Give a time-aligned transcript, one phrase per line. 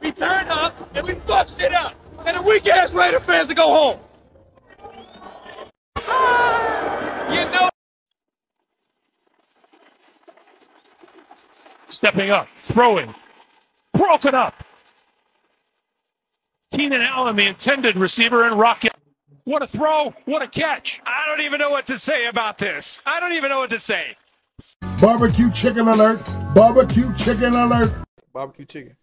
[0.00, 1.94] we turned up and we fucked shit up.
[2.24, 4.00] And the weak ass Raider fans to go home.
[7.30, 7.68] You know.
[11.88, 13.14] Stepping up, throwing,
[13.94, 14.54] broken up.
[16.72, 18.92] Keenan Allen, the intended receiver, and Rocket.
[19.44, 20.12] What a throw!
[20.24, 21.00] What a catch!
[21.06, 23.00] I don't even know what to say about this.
[23.06, 24.16] I don't even know what to say.
[25.00, 26.20] Barbecue chicken alert!
[26.54, 27.92] Barbecue chicken alert!
[28.32, 28.96] Barbecue chicken.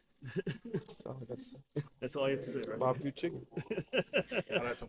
[0.74, 1.84] That's all I got to say.
[2.02, 2.80] That's all you have to say, right?
[2.80, 3.46] Barbecue chicken.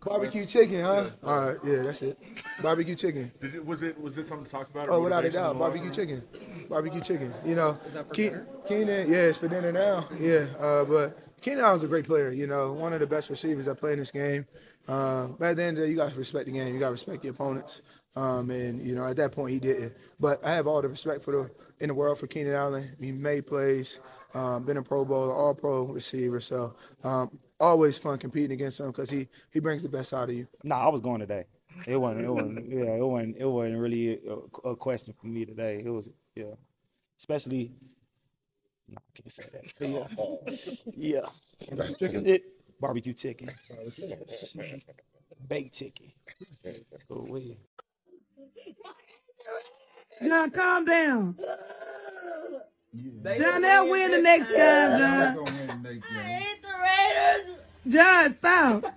[0.05, 1.11] Barbecue chicken, huh?
[1.23, 2.19] All right, yeah, that's it.
[2.63, 3.33] Barbecue chicken.
[3.41, 4.89] Did it, was it was it something talked about?
[4.89, 6.23] or Oh, without a motivation in doubt, barbecue locker chicken.
[6.69, 7.35] Barbecue chicken.
[7.45, 8.47] You know, that for Ke- dinner?
[8.67, 10.09] Keenan, yeah, it's for dinner now.
[10.19, 12.31] Yeah, uh, but Keenan Allen's a great player.
[12.31, 14.47] You know, one of the best receivers that play in this game.
[14.87, 16.75] Uh, but at the end of the day, you got to respect the game.
[16.75, 17.83] You got to respect your opponents.
[18.17, 19.95] Um, and you know, at that point, he didn't.
[20.21, 22.95] But I have all the respect for the in the world for Keenan Allen.
[23.01, 23.99] He made plays,
[24.35, 26.41] um, been a Pro Bowler, All Pro receiver.
[26.41, 30.35] So um, always fun competing against him because he he brings the best out of
[30.35, 30.47] you.
[30.63, 31.45] Nah, I was going today.
[31.87, 32.25] It wasn't.
[32.25, 32.69] It wasn't.
[32.71, 33.37] Yeah, it wasn't.
[33.37, 35.83] It wasn't really a, a question for me today.
[35.85, 36.09] It was.
[36.35, 36.55] Yeah,
[37.19, 37.73] especially.
[38.89, 40.75] No, I can't say that.
[40.97, 41.21] Yeah.
[41.71, 41.75] Yeah.
[41.75, 42.27] Barbecue chicken?
[42.27, 42.43] It,
[42.81, 43.51] barbecue chicken.
[45.49, 46.13] Baked chicken.
[47.11, 47.59] Oh, wait.
[50.23, 51.37] John, calm down.
[53.25, 55.47] John, they'll win the next time, John.
[57.89, 58.85] John, stop.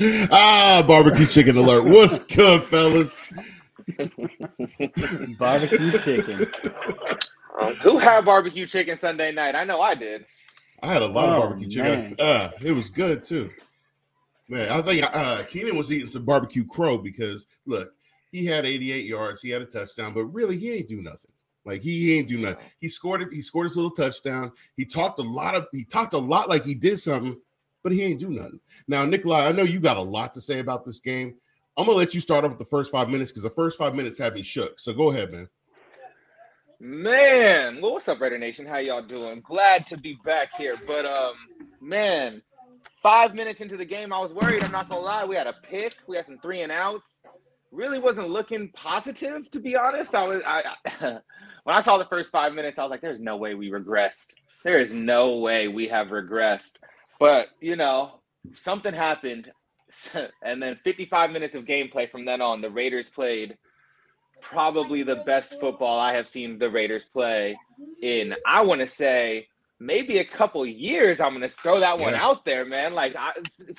[0.00, 1.84] Ah, barbecue chicken alert.
[1.84, 3.24] What's good, fellas?
[5.38, 6.46] Barbecue chicken.
[7.60, 9.54] Um, who had barbecue chicken Sunday night?
[9.54, 10.24] I know I did.
[10.82, 12.16] I had a lot of Oh, barbecue chicken.
[12.18, 13.52] Uh, it was good too.
[14.48, 17.92] Man, I think uh, Keenan was eating some barbecue crow because look,
[18.34, 21.30] he had 88 yards, he had a touchdown, but really he ain't do nothing.
[21.64, 22.58] Like he ain't do nothing.
[22.80, 23.32] He scored it.
[23.32, 24.50] He scored his little touchdown.
[24.76, 25.68] He talked a lot of.
[25.72, 27.40] He talked a lot like he did something,
[27.84, 28.58] but he ain't do nothing.
[28.88, 31.36] Now, Nikolai, I know you got a lot to say about this game.
[31.76, 33.94] I'm gonna let you start off with the first five minutes because the first five
[33.94, 34.80] minutes had me shook.
[34.80, 35.48] So go ahead, man.
[36.80, 38.66] Man, well, what's up, Raider Nation?
[38.66, 39.42] How y'all doing?
[39.42, 40.74] Glad to be back here.
[40.88, 41.34] But um,
[41.80, 42.42] man,
[43.00, 44.64] five minutes into the game, I was worried.
[44.64, 45.24] I'm not gonna lie.
[45.24, 45.94] We had a pick.
[46.08, 47.22] We had some three and outs.
[47.74, 50.14] Really wasn't looking positive, to be honest.
[50.14, 50.42] I was.
[50.46, 51.18] I, I
[51.64, 54.34] when I saw the first five minutes, I was like, "There's no way we regressed.
[54.64, 56.76] There is no way we have regressed."
[57.18, 58.20] But you know,
[58.54, 59.50] something happened,
[60.44, 62.60] and then 55 minutes of gameplay from then on.
[62.60, 63.56] The Raiders played
[64.40, 67.56] probably the best football I have seen the Raiders play
[68.02, 69.48] in, I want to say,
[69.80, 71.18] maybe a couple years.
[71.18, 72.24] I'm going to throw that one Yeah.
[72.24, 72.94] out there, man.
[72.94, 73.32] Like, I,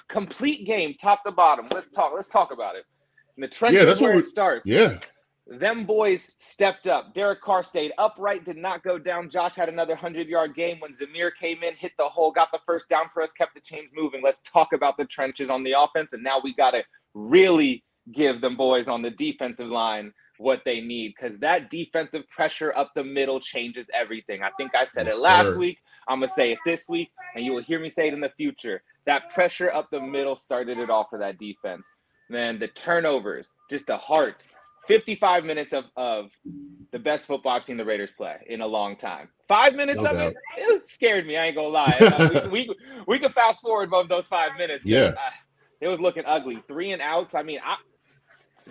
[0.08, 1.68] complete game, top to bottom.
[1.72, 2.14] Let's talk.
[2.16, 2.86] Let's talk about it.
[3.38, 4.64] In the trenches Yeah, that's where we, it starts.
[4.66, 4.98] Yeah,
[5.48, 7.14] Them boys stepped up.
[7.14, 9.30] Derek Carr stayed upright, did not go down.
[9.30, 12.60] Josh had another 100 yard game when Zamir came in, hit the hole, got the
[12.66, 14.22] first down for us, kept the chains moving.
[14.24, 16.14] Let's talk about the trenches on the offense.
[16.14, 20.82] And now we got to really give them boys on the defensive line what they
[20.82, 24.44] need because that defensive pressure up the middle changes everything.
[24.44, 25.58] I think I said Yes, it last sir.
[25.58, 25.80] week.
[26.08, 28.20] I'm going to say it this week, and you will hear me say it in
[28.20, 28.84] the future.
[29.06, 31.86] That pressure up the middle started it all for that defense.
[32.30, 34.48] Man, the turnovers, just the heart.
[34.88, 36.30] 55 minutes of, of
[36.92, 39.30] the best football I've seen the Raiders play in a long time.
[39.48, 40.32] Five minutes No of doubt.
[40.32, 41.38] it, it scared me.
[41.38, 41.96] I ain't gonna lie.
[42.00, 42.76] Uh, we, we
[43.08, 44.86] we could fast forward above those five minutes.
[44.86, 45.14] Yeah.
[45.18, 45.32] uh,
[45.82, 46.62] it was looking ugly.
[46.68, 47.34] Three and outs.
[47.34, 47.78] I mean, I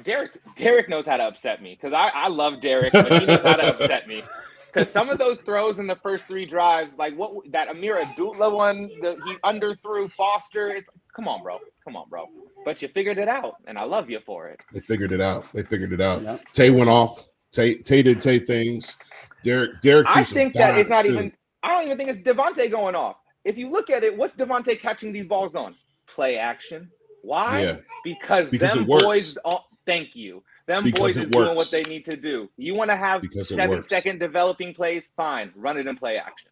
[0.02, 3.42] Derek Derek knows how to upset me because I, I love Derek, but he knows
[3.42, 4.22] how to upset me.
[4.74, 8.50] Because some of those throws in the first three drives, like what that Ameer Abdullah
[8.50, 10.70] one, the, he underthrew Foster.
[10.70, 12.26] It's come on, bro, come on, bro.
[12.64, 14.60] But you figured it out, and I love you for it.
[14.72, 15.46] they figured it out.
[15.52, 16.22] They figured it out.
[16.52, 17.24] Tay went off.
[17.52, 18.96] Tay Tay did Tay things.
[19.44, 20.06] Derek Derek.
[20.08, 21.12] I threw think that it's not too.
[21.12, 21.32] even.
[21.62, 23.16] I don't even think it's Davante going off.
[23.44, 25.76] If you look at it, what's Davante catching these balls on?
[26.06, 26.90] Play action.
[27.22, 27.62] Why?
[27.62, 27.76] Yeah.
[28.02, 29.04] Because, Because them it works.
[29.04, 29.38] boys.
[29.44, 30.42] Uh, Thank you.
[30.66, 32.48] Them Because boys it is doing what they need to do.
[32.56, 33.88] You want to have Because it seven works.
[33.88, 35.08] second developing plays?
[35.16, 36.50] Fine, run it in play action.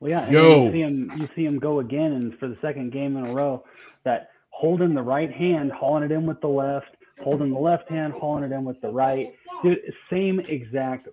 [0.00, 0.64] Well, yeah, and Yo.
[0.66, 1.12] you see him.
[1.16, 3.64] You see him go again, and for the second game in a row,
[4.04, 8.12] that holding the right hand, hauling it in with the left, holding the left hand,
[8.14, 9.34] hauling it in with the right.
[9.62, 9.80] Dude,
[10.10, 11.08] same exact,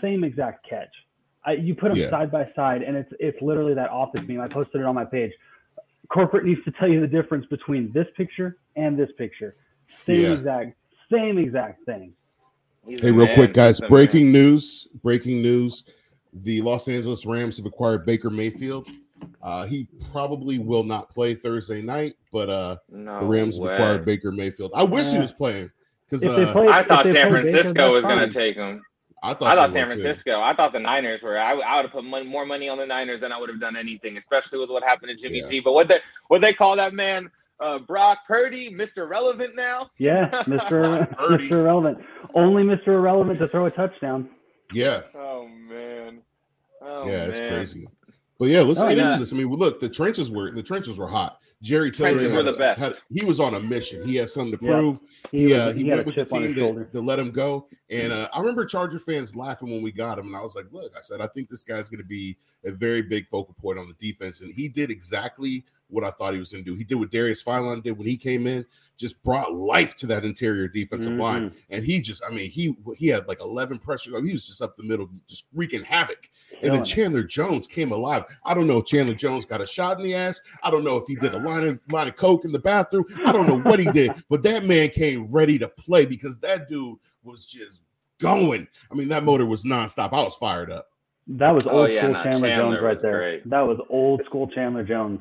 [0.00, 0.90] same exact catch.
[1.44, 2.10] I, you put them Yeah.
[2.10, 4.40] side by side, and it's it's literally that office meme.
[4.40, 5.32] I posted it on my page.
[6.08, 9.54] Corporate needs to tell you the difference between this picture and this picture.
[9.94, 10.32] Same Yeah.
[10.32, 10.76] exact,
[11.16, 12.12] same exact thing.
[12.86, 13.80] Hey, real quick, guys.
[13.80, 14.88] Breaking news.
[15.02, 15.84] Breaking news.
[16.34, 18.88] The Los Angeles Rams have acquired Baker Mayfield.
[19.42, 23.74] Uh, he probably will not play Thursday night, but uh, No the Rams have way.
[23.74, 24.72] acquired Baker Mayfield.
[24.74, 25.70] I wish he was playing
[26.08, 28.82] because uh, play- I thought San play Baker, Francisco was going to take him.
[29.22, 30.00] I thought, I thought San were, too.
[30.02, 30.42] Francisco.
[30.42, 31.38] I thought the Niners were.
[31.38, 33.60] I, I would have put money, more money on the Niners than I would have
[33.60, 35.48] done anything, especially with what happened to Jimmy Yeah.
[35.48, 35.60] G.
[35.60, 37.30] But what they what they call that man,
[37.64, 39.08] uh, Brock Purdy, Mr.
[39.08, 39.90] Relevant now.
[39.98, 41.16] Yeah, Mr.
[41.16, 41.48] Purdy.
[41.48, 41.52] Mr.
[41.52, 41.98] Irrelevant.
[42.34, 42.88] Only Mr.
[42.88, 44.28] Irrelevant to throw a touchdown.
[44.72, 46.20] Yeah, Oh man.
[46.82, 47.52] Oh, yeah, it's man.
[47.54, 47.86] crazy.
[48.38, 49.04] But yeah, let's Oh, get yeah.
[49.04, 49.32] into this.
[49.32, 51.38] I mean, look, the trenches were the trenches were hot.
[51.62, 52.80] Jerry Tillery Trenches were the a- best.
[52.80, 54.06] had- he was on a mission.
[54.06, 54.70] He had something to Yeah.
[54.72, 55.00] prove.
[55.30, 57.68] He, He, uh, he, he went with the team his that, to let him go.
[57.88, 60.26] And uh, I remember Charger fans laughing when we got him.
[60.26, 62.36] And I was like, look, I said, I think this guy's going to be
[62.66, 64.42] a very big focal point on the defense.
[64.42, 66.76] And he did exactly what I thought he was going to do.
[66.76, 68.64] He did what Darius Philon did when he came in,
[68.96, 71.20] just brought life to that interior defensive Mhm.
[71.20, 71.52] line.
[71.70, 74.10] And he just, I mean, he he had like 11 pressure.
[74.24, 76.30] He was just up the middle, just wreaking havoc.
[76.52, 76.84] And then Killing it.
[76.86, 78.24] Chandler Jones came alive.
[78.44, 80.40] I don't know if Chandler Jones got a shot in the ass.
[80.62, 83.04] I don't know if he did a line of line of coke in the bathroom.
[83.26, 86.68] I don't know what he did, but that man came ready to play because that
[86.68, 87.82] dude was just
[88.18, 88.66] going.
[88.90, 90.12] I mean, that motor was nonstop.
[90.12, 90.88] I was fired up.
[91.26, 93.18] That was Oh, old yeah, school Chandler, Chandler Jones right there.
[93.18, 93.50] great.
[93.50, 95.20] That was old school Chandler Jones.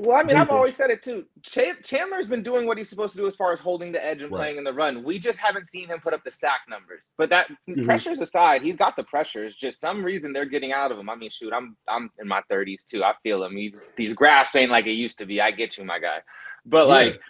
[0.00, 1.24] Well, I mean, I've always said it too.
[1.42, 4.22] Ch- Chandler's been doing what he's supposed to do as far as holding the edge
[4.22, 4.38] and Right.
[4.38, 5.02] playing in the run.
[5.02, 7.02] We just haven't seen him put up the sack numbers.
[7.16, 7.84] But that Mhm.
[7.84, 9.56] pressures aside, he's got the pressures.
[9.56, 11.10] Just some reason they're getting out of him.
[11.10, 13.02] I mean, shoot, I'm I'm in my 30s too.
[13.02, 13.56] I feel him.
[13.56, 15.40] He's he's grasping like it used to be.
[15.40, 16.22] I get you, my guy.
[16.64, 16.94] But Yeah.
[16.94, 17.20] like,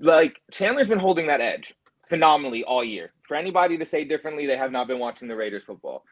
[0.00, 1.72] like Chandler's been holding that edge
[2.08, 3.12] phenomenally all year.
[3.22, 6.04] For anybody to say differently, they have not been watching the Raiders football.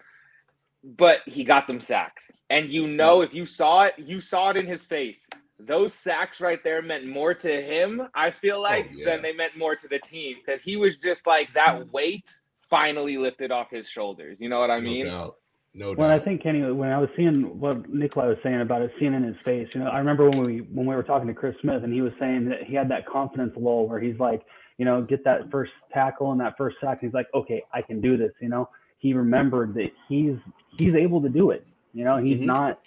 [0.85, 2.31] But he got them sacks.
[2.51, 5.29] And you know, if you saw it, you saw it in his face.
[5.59, 9.05] Those sacks right there meant more to him, I feel like, yeah.
[9.05, 10.37] than they meant more to the team.
[10.45, 12.29] Because he was just like that weight
[12.59, 14.37] finally lifted off his shoulders.
[14.41, 15.07] You know what I mean?
[15.07, 15.37] No doubt.
[15.77, 18.93] No Well, I think Kenny, when I was seeing what Nikolai was saying about it,
[18.99, 21.35] seeing in his face, you know, I remember when we when we were talking to
[21.35, 24.43] Chris Smith, and he was saying that he had that confidence lull where he's like,
[24.79, 27.03] you know, get that first tackle and that first sack.
[27.03, 28.31] And he's like, okay, I can do this.
[28.41, 28.69] You know,
[28.99, 30.37] he remembered that he's
[30.79, 31.67] he's able to do it.
[31.93, 32.47] You know, he's Mhm.
[32.47, 32.81] not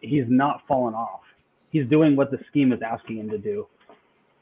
[0.00, 1.21] he's not falling off.
[1.72, 3.66] He's doing what the scheme is asking him to do.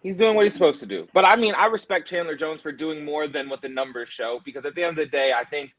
[0.02, 1.06] He's doing what he's supposed to do.
[1.14, 4.40] But I mean, I respect Chandler Jones for doing more than what the numbers show
[4.44, 5.72] because at the end of the day, I think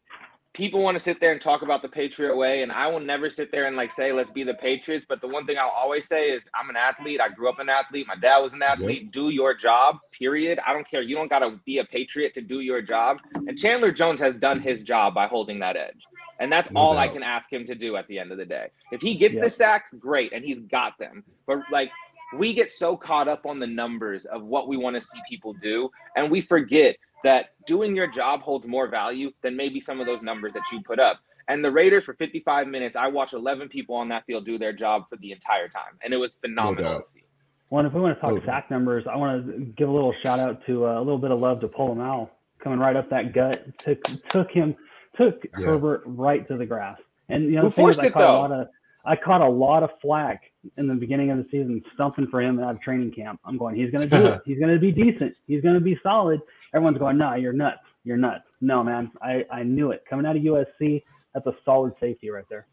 [0.53, 3.29] people want to sit there and talk about the Patriot way, and I will never
[3.29, 5.05] sit there and like say, let's be the Patriots.
[5.07, 7.19] But the one thing I'll always say is, I'm an athlete.
[7.19, 8.07] I grew up an athlete.
[8.07, 9.11] My dad was an athlete.
[9.11, 10.59] Do your job, period.
[10.65, 11.01] I don't care.
[11.01, 13.17] You don't got to be a Patriot to do your job.
[13.33, 16.01] And Chandler Jones has done his job by holding that edge.
[16.41, 18.45] And that's No all I can ask him to do at the end of the
[18.45, 18.67] day.
[18.91, 19.43] If he gets Yeah.
[19.43, 21.23] the sacks, great, and he's got them.
[21.45, 21.91] But like
[22.33, 25.53] we get so caught up on the numbers of what we want to see people
[25.53, 30.07] do, and we forget that doing your job holds more value than maybe some of
[30.07, 31.19] those numbers that you put up.
[31.47, 34.73] And the Raiders for 55 minutes, I watched 11 people on that field do their
[34.73, 37.05] job for the entire time, and it was phenomenal doubt.
[37.05, 37.23] to see.
[37.69, 38.45] Well, if we want to talk Okay.
[38.47, 41.29] sack numbers, I want to give a little shout out to uh, a little bit
[41.31, 42.29] of love to Pola-Mao
[42.63, 43.77] coming right up that gut.
[43.79, 43.99] Took
[44.29, 44.75] took him
[45.21, 45.65] took Yeah.
[45.67, 46.99] Herbert right to the grass.
[47.29, 48.39] And you know, Who the thing is, forced I it, caught a though?
[48.39, 48.67] lot of
[49.03, 50.43] I caught a lot of flack
[50.77, 53.39] in the beginning of the season, stumping for him out of training camp.
[53.43, 54.41] I'm going, he's going to do it.
[54.45, 55.33] He's going to be decent.
[55.47, 56.39] He's going to be solid.
[56.73, 57.79] Everyone's going, no, you're nuts.
[58.03, 58.43] You're nuts.
[58.61, 61.03] No, man, I I knew it coming out of USC.
[61.33, 62.67] That's a solid safety right there.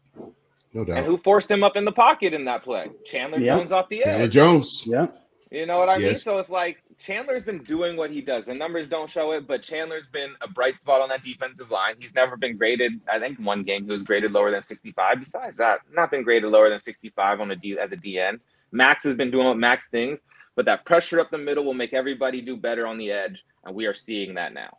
[0.73, 0.97] No doubt.
[0.97, 1.05] And doubt.
[1.05, 2.89] who forced him up in the pocket in that play?
[3.05, 3.55] Chandler Yeah.
[3.57, 4.03] Jones off the edge.
[4.05, 4.31] Chandler edge.
[4.33, 4.83] Jones.
[4.85, 5.07] Yeah.
[5.51, 6.15] You know what I mean?
[6.15, 8.45] So it's like Chandler's been doing what he does.
[8.45, 11.95] The numbers don't show it, but Chandler's been a bright spot on that defensive line.
[11.99, 12.99] He's never been graded.
[13.11, 15.19] I think one game he was graded lower than 65.
[15.19, 18.39] Besides that, not been graded lower than 65 on a D as a DN.
[18.71, 20.19] Max has been doing what Max things,
[20.55, 23.75] but that pressure up the middle will make everybody do better on the edge, and
[23.75, 24.77] we are seeing that now.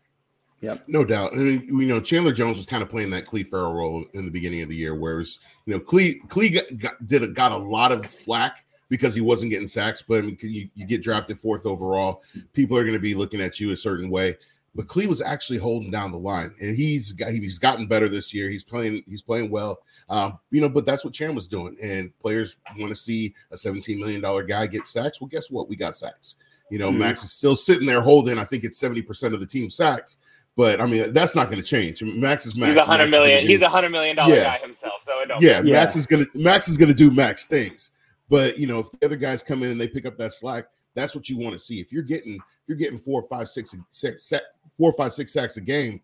[0.61, 1.33] Yeah, no doubt.
[1.33, 4.25] I mean, you know, Chandler Jones was kind of playing that Clee Ferrell role in
[4.25, 7.51] the beginning of the year, whereas you know, Clee Clee got, got did a, got
[7.51, 10.03] a lot of flack because he wasn't getting sacks.
[10.03, 13.41] But I mean, you, you get drafted fourth overall, people are going to be looking
[13.41, 14.37] at you a certain way.
[14.75, 18.33] But Clee was actually holding down the line, and he's got he's gotten better this
[18.33, 18.49] year.
[18.51, 19.79] He's playing he's playing well,
[20.09, 20.69] um, you know.
[20.69, 24.45] But that's what Chan was doing, and players want to see a seventeen million dollar
[24.45, 25.21] guy get sacks.
[25.21, 25.69] Well, guess what?
[25.69, 26.37] We got sacks.
[26.71, 26.99] You know, Mhm.
[26.99, 28.39] Max is still sitting there holding.
[28.39, 30.19] I think it's seventy percent of the team sacks.
[30.57, 32.01] But I mean, that's not going to change.
[32.05, 32.69] Max is Max.
[32.75, 34.45] he's a hundred gonna He's a hundred million dollar Yeah.
[34.45, 35.73] guy himself, so it don't yeah, Yeah.
[35.73, 37.91] Max is gonna Max is gonna do Max things.
[38.31, 40.67] But you know, if the other guys come in and they pick up that slack,
[40.95, 41.81] that's what you want to see.
[41.81, 44.33] If you're getting if you're getting four, five, six, six,
[44.79, 46.01] four, five, six sacks a game,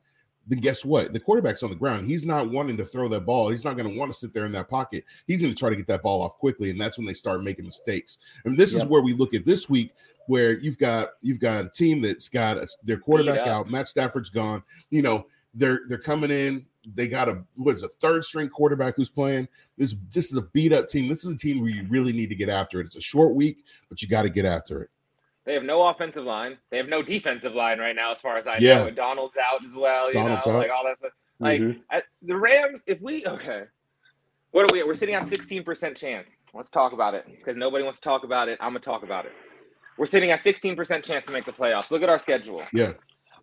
[0.46, 1.12] then guess what?
[1.12, 2.06] The quarterback's on the ground.
[2.06, 3.48] He's not wanting to throw that ball.
[3.48, 5.04] He's not going to want to sit there in that pocket.
[5.26, 7.42] He's going to try to get that ball off quickly, and that's when they start
[7.42, 8.18] making mistakes.
[8.44, 9.92] And this is where we look at this week,
[10.26, 13.48] where you've got you've got a team that's got a, their quarterback up.
[13.48, 13.70] out.
[13.70, 14.62] Matt Stafford's gone.
[14.90, 16.66] You know they're they're coming in.
[16.94, 19.48] They got a what is a third string quarterback who's playing.
[19.76, 21.08] This this is a beat up team.
[21.08, 22.86] This is a team where you really need to get after it.
[22.86, 24.90] It's a short week, but you got to get after it.
[25.44, 26.58] They have no offensive line.
[26.70, 28.84] They have no defensive line right now, as far as I Yeah.
[28.84, 28.90] know.
[28.90, 30.08] Donald's out as well.
[30.08, 30.58] You Donald's know, out.
[30.58, 31.12] like all that stuff.
[31.38, 31.80] Like Mhm.
[31.90, 33.64] I, the Rams, if we okay,
[34.52, 34.82] what are we?
[34.84, 36.30] We're sitting at sixteen percent chance.
[36.54, 38.58] Let's talk about it because nobody wants to talk about it.
[38.60, 39.32] I'm gonna talk about it.
[39.98, 41.90] We're sitting at sixteen percent chance to make the playoffs.
[41.90, 42.62] Look at our schedule.
[42.72, 42.92] Yeah.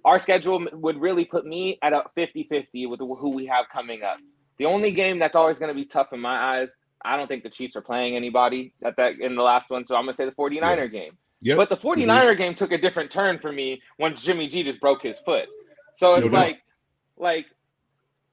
[0.06, 4.18] Our schedule would really put me at a 50-50 with who we have coming up.
[4.58, 6.72] The only game that's always going to be tough in my eyes,
[7.04, 9.96] I don't think the Chiefs are playing anybody at that in the last one, so
[9.96, 11.18] I'm going to say the 49er game.
[11.42, 11.58] Yep.
[11.58, 12.10] But the mm-hmm.
[12.10, 15.48] 49er game took a different turn for me when Jimmy G just broke his foot.
[15.98, 16.62] So it's No like
[17.18, 17.46] like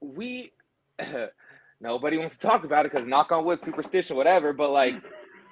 [0.01, 0.53] we
[1.81, 4.53] nobody wants to talk about it because knock on wood, superstition, whatever.
[4.53, 4.95] But like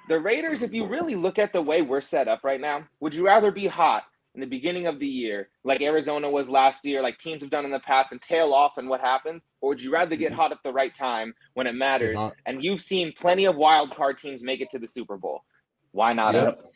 [0.07, 3.13] the Raiders, if you really look at the way we're set up right now, would
[3.13, 4.03] you rather be hot
[4.39, 7.65] in the beginning of the year, like Arizona was last year, like teams have done
[7.65, 9.41] in the past, and tail off and what happens?
[9.59, 10.39] Or would you rather get mm-hmm.
[10.39, 12.17] hot at the right time when it matters?
[12.45, 15.43] And you've seen plenty of wild card teams make it to the Super Bowl.
[15.91, 16.47] Why not Yep.
[16.47, 16.69] us?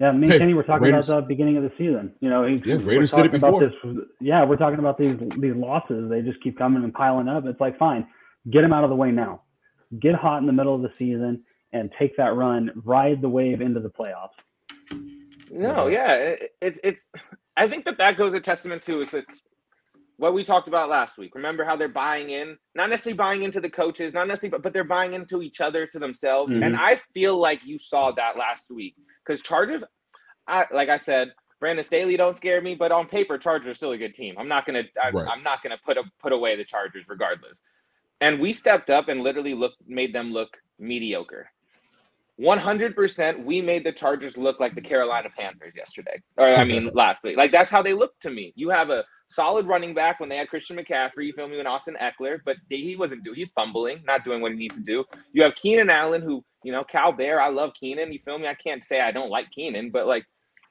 [0.00, 2.12] Yeah, me and Hey, Kenny were talking Raiders- about the beginning of the season.
[2.18, 3.92] You know, he, Yeah, we're Raiders did it talking about before.
[3.92, 6.10] This, yeah, we're talking about these these losses.
[6.10, 7.46] They just keep coming and piling up.
[7.46, 8.08] It's like, fine,
[8.50, 9.42] get them out of the way now.
[10.00, 12.72] Get hot in the middle of the season and take that run.
[12.84, 14.34] Ride the wave into the playoffs.
[15.54, 17.06] No, yeah, it, it's it's.
[17.56, 19.40] I think that that goes a testament to it's, it's
[20.16, 21.34] what we talked about last week.
[21.36, 24.72] Remember how they're buying in, not necessarily buying into the coaches, not necessarily, but, but
[24.72, 26.54] they're buying into each other, to themselves.
[26.54, 26.78] And Mhm.
[26.78, 28.96] I feel like you saw that last week
[29.26, 29.84] because Chargers,
[30.48, 33.92] I like I said, Brandon Staley don't scare me, but on paper, Chargers are still
[33.92, 34.36] a good team.
[34.38, 35.28] I'm not gonna, I, Right.
[35.30, 37.60] I'm not gonna put a, put away the Chargers regardless.
[38.20, 41.50] And we stepped up and literally looked, made them look mediocre.
[42.40, 46.20] 100% we made the Chargers look like the Carolina Panthers yesterday.
[46.36, 47.36] Or I mean last week.
[47.36, 48.52] Like that's how they looked to me.
[48.56, 51.68] You have a solid running back when they had Christian McCaffrey, you feel me, and
[51.68, 55.04] Austin Ekeler, but he wasn't doing he's fumbling, not doing what he needs to do.
[55.32, 58.48] You have Keenan Allen who, you know, Cal Bear, I love Keenan, you feel me?
[58.48, 60.24] I can't say I don't like Keenan, but like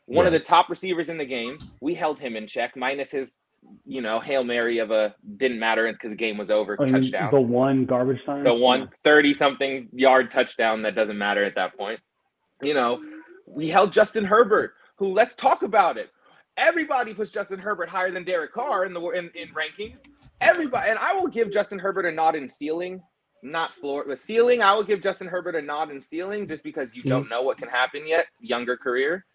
[0.06, 1.58] one of the top receivers in the game.
[1.82, 3.40] We held him in check, minus his,
[3.86, 6.94] you know, Hail Mary of a didn't matter because the game was over I mean,
[6.94, 8.44] touchdown the one garbage time.
[8.44, 12.00] the one 30 something yard touchdown that doesn't matter at that point.
[12.62, 13.02] You know,
[13.46, 16.10] we held Justin Herbert, who let's talk about it.
[16.56, 20.00] Everybody puts Justin Herbert higher than Derek Carr in the in, in rankings.
[20.40, 23.02] Everybody, and I will give Justin Herbert a nod in ceiling,
[23.42, 24.62] not floor, but ceiling.
[24.62, 27.10] I will give Justin Herbert a nod in ceiling just because you mm-hmm.
[27.10, 29.26] don't know what can happen yet, younger career.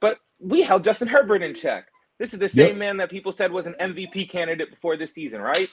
[0.00, 1.86] But we held Justin Herbert in check.
[2.18, 2.76] This is the same Yep.
[2.76, 5.68] man that people said was an MVP candidate before this season, right?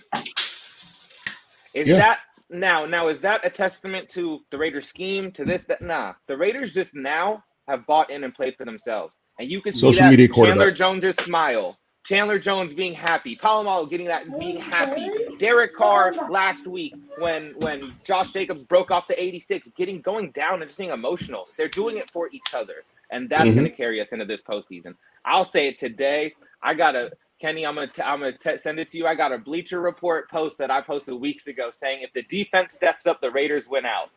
[1.73, 1.97] Is Yeah.
[1.97, 2.19] that
[2.49, 2.85] now?
[2.85, 5.31] Now is that a testament to the Raiders' scheme?
[5.33, 5.65] To this?
[5.65, 6.13] That nah.
[6.27, 9.79] The Raiders just now have bought in and played for themselves, and you can see
[9.79, 10.71] Social that media Chandler.
[10.71, 11.79] Jones's smile.
[12.05, 15.09] Chandler Jones being happy, Pola-Mao getting that being happy.
[15.39, 20.55] Derek Carr last week when when Josh Jacobs broke off the 86, getting going down
[20.61, 21.47] and just being emotional.
[21.55, 22.83] They're doing it for each other,
[23.13, 23.53] and that's Mhm.
[23.53, 24.95] going to carry us into this postseason.
[25.23, 26.33] I'll say it today.
[26.61, 27.65] I got a Kenny.
[27.65, 29.05] I'm gonna t- I'm gonna t- send it to you.
[29.05, 32.73] I got a Bleacher Report post that I posted weeks ago saying if the defense
[32.73, 34.09] steps up, the Raiders win out.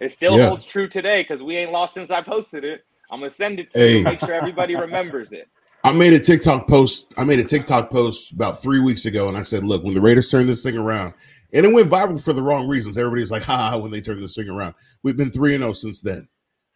[0.00, 0.48] It still Yeah.
[0.48, 2.84] holds true today because we ain't lost since I posted it.
[3.10, 3.98] I'm gonna send it to Hey.
[3.98, 4.04] you.
[4.04, 5.48] Make sure everybody remembers it.
[5.84, 7.12] I made a TikTok post.
[7.18, 10.00] I made a TikTok post about three weeks ago, and I said, "Look, when the
[10.00, 11.12] Raiders turn this thing around,
[11.52, 12.96] and it went viral for the wrong reasons.
[12.96, 14.74] Everybody's like, ha, ha, when they turn this thing around.
[15.02, 16.28] We've been three and zero since then.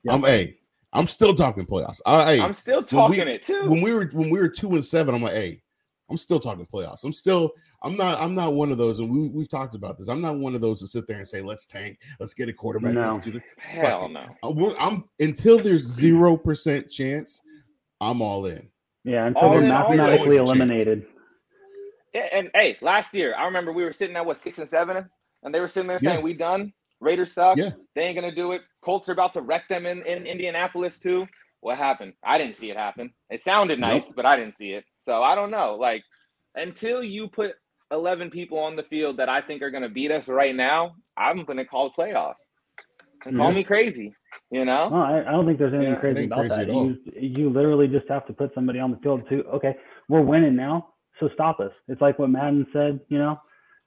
[0.08, 0.54] I'm a.
[0.94, 2.00] I'm still talking playoffs.
[2.06, 3.68] I, hey, I'm still talking we- it too.
[3.68, 5.60] When we were when we were two and seven, I'm like, hey,
[6.10, 7.04] I'm still talking playoffs.
[7.04, 7.52] I'm still.
[7.82, 8.18] I'm not.
[8.20, 10.08] I'm not one of those, and we we've talked about this.
[10.08, 12.52] I'm not one of those to sit there and say, let's tank, let's get a
[12.52, 12.94] quarterback.
[12.94, 13.10] No.
[13.10, 13.42] Let's do this.
[13.58, 14.24] Hell no.
[14.42, 17.42] Uh, I'm until there's zero percent chance.
[18.00, 18.68] I'm all in.
[19.04, 20.50] Yeah, until All they're in, all mathematically Always chance.
[20.50, 21.06] eliminated.
[22.14, 25.04] Yeah, and hey, last year I remember we were sitting at what six and seven,
[25.42, 26.22] and they were sitting there saying, Yeah.
[26.24, 26.72] "We done.
[27.00, 27.56] Raiders suck.
[27.58, 27.70] Yeah.
[27.94, 28.62] They ain't gonna do it.
[28.82, 31.26] Colts are about to wreck them in, in Indianapolis too."
[31.60, 32.12] What happened?
[32.22, 33.12] I didn't see it happen.
[33.30, 33.90] It sounded Nope.
[33.90, 34.84] nice, but I didn't see it.
[35.02, 35.76] So I don't know.
[35.76, 36.02] Like
[36.54, 37.54] until you put
[37.90, 41.44] eleven people on the field that I think are gonna beat us right now, I'm
[41.44, 42.42] gonna call it playoffs.
[43.26, 43.54] And call Yeah.
[43.54, 44.12] me crazy.
[44.50, 44.88] You know?
[44.90, 46.00] No, I, I don't think there's anything Yeah.
[46.00, 46.68] Crazy about crazy that.
[46.74, 49.44] You you literally just have to put somebody on the field too.
[49.54, 49.74] okay,
[50.08, 51.72] we're winning now, so stop us.
[51.88, 53.40] It's like what Madden said, you know,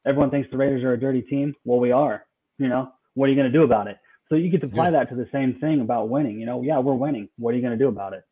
[0.07, 1.53] everyone thinks the Raiders are a dirty team.
[1.63, 2.25] Well, we are.
[2.57, 3.97] You know, what are you going to do about it?
[4.29, 6.39] So you get to apply that to the same thing about winning.
[6.39, 7.29] You know, yeah, we're winning.
[7.37, 8.23] What are you going to do about it?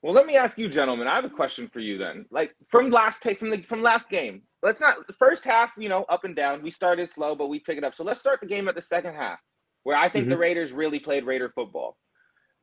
[0.00, 1.08] Well, let me ask you, gentlemen.
[1.08, 2.26] I have a question for you then.
[2.30, 4.42] Like from last take from the from last game.
[4.62, 6.62] Let's not the first half, you know, up and down.
[6.62, 7.94] We started slow, but we pick it up.
[7.96, 9.38] So let's start the game at the second half,
[9.82, 10.42] where I think the mm-hmm.
[10.42, 11.96] Raiders really played Raider football.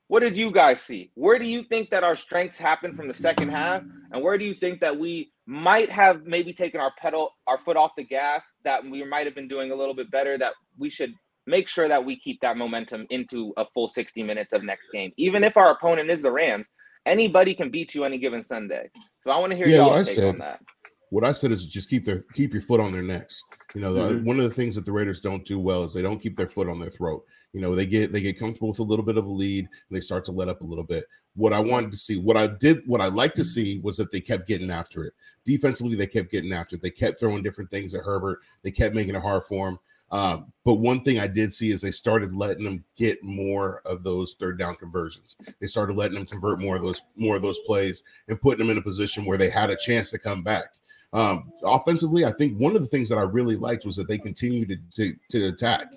[0.08, 1.10] What did you guys see?
[1.15, 3.82] Where do you think that our strengths happened from the second half?
[4.12, 7.77] And where do you think that we might have maybe taken our pedal, our foot
[7.77, 10.51] off the gas, that we might have been doing a little bit better, that
[10.82, 11.14] we should
[11.48, 15.12] make sure that we keep that momentum into a full 60 minutes of next game.
[15.18, 16.66] Even if our opponent is the Rams,
[17.06, 18.90] anybody can beat you any given Sunday.
[19.22, 20.62] So I want to hear Yeah, what I y'all's take said- on that.
[21.10, 23.44] What I said is just keep their keep your foot on their necks.
[23.76, 24.24] You know, the, Mhm.
[24.24, 26.48] one of the things that the Raiders don't do well is they don't keep their
[26.48, 27.26] foot on their throat.
[27.52, 29.98] You know, they get they get comfortable with a little bit of a lead and
[29.98, 31.04] they start to let up a little bit.
[31.36, 34.10] What I wanted to see, what I did, what I like to see was that
[34.12, 35.14] they kept getting after it.
[35.44, 36.82] Defensively, they kept getting after it.
[36.82, 38.40] They kept throwing different things at Herbert.
[38.64, 39.80] They kept making it hard for him.
[40.12, 44.03] Um, but one thing I did see is they started letting them get more of
[44.03, 45.38] those third down conversions.
[45.60, 48.70] They started letting them convert more of those more of those plays and putting them
[48.70, 50.65] in a position where they had a chance to come back.
[51.13, 54.18] Um, offensively, I think one of the things that I really liked was that they
[54.18, 55.88] continued to, to, to attack.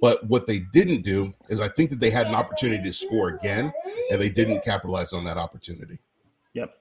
[0.00, 3.30] But what they didn't do is I think that they had an opportunity to score
[3.30, 3.72] again,
[4.10, 5.98] and they didn't capitalize on that opportunity.
[6.54, 6.72] Yep.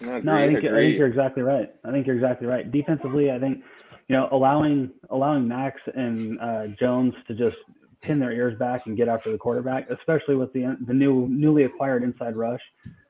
[0.00, 1.70] No, No, I think, I think you're exactly right.
[1.84, 2.70] I think you're exactly right.
[2.70, 3.62] Defensively, I think
[4.08, 7.56] you know allowing allowing Max and uh, Jones to just
[8.02, 11.64] pin their ears back and get after the quarterback, especially with the the new newly
[11.64, 12.60] acquired inside rush.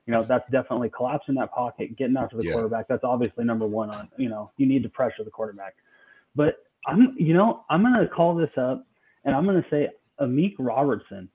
[0.07, 2.53] You know that's definitely collapsing that pocket, getting after the Yeah.
[2.53, 2.89] quarterback.
[2.89, 4.09] That's obviously number one on.
[4.17, 5.75] You know you need to pressure the quarterback.
[6.35, 6.57] But
[6.87, 8.85] I'm you know I'm gonna call this up,
[9.25, 9.89] and I'm gonna say
[10.21, 11.29] Amik Robertson.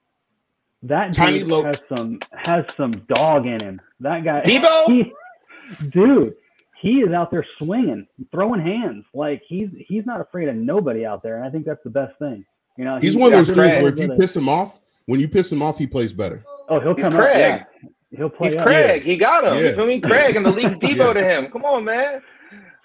[0.83, 3.81] That Tiny dude has some has some dog in him.
[4.01, 4.85] That guy, Debo?
[4.85, 5.13] he-
[5.89, 6.35] dude,
[6.79, 9.05] he is out there swinging, throwing hands.
[9.13, 12.17] Like he's he's not afraid of nobody out there, and I think that's the best
[12.19, 12.45] thing.
[12.77, 14.47] You know, He's he- one of those he dudes really where if you piss him
[14.47, 16.43] off, when you piss him off, he plays better.
[16.69, 17.19] oh, he'll He's come up.
[17.21, 17.63] Craig.
[17.81, 18.47] Yeah, he'll play.
[18.49, 18.63] He's up.
[18.63, 19.03] Craig.
[19.03, 19.55] He got him.
[19.55, 19.69] Yeah.
[19.69, 19.99] You feel me?
[19.99, 21.13] Craig and the league's Debo Yeah.
[21.13, 21.51] to him.
[21.51, 22.21] Come on, man.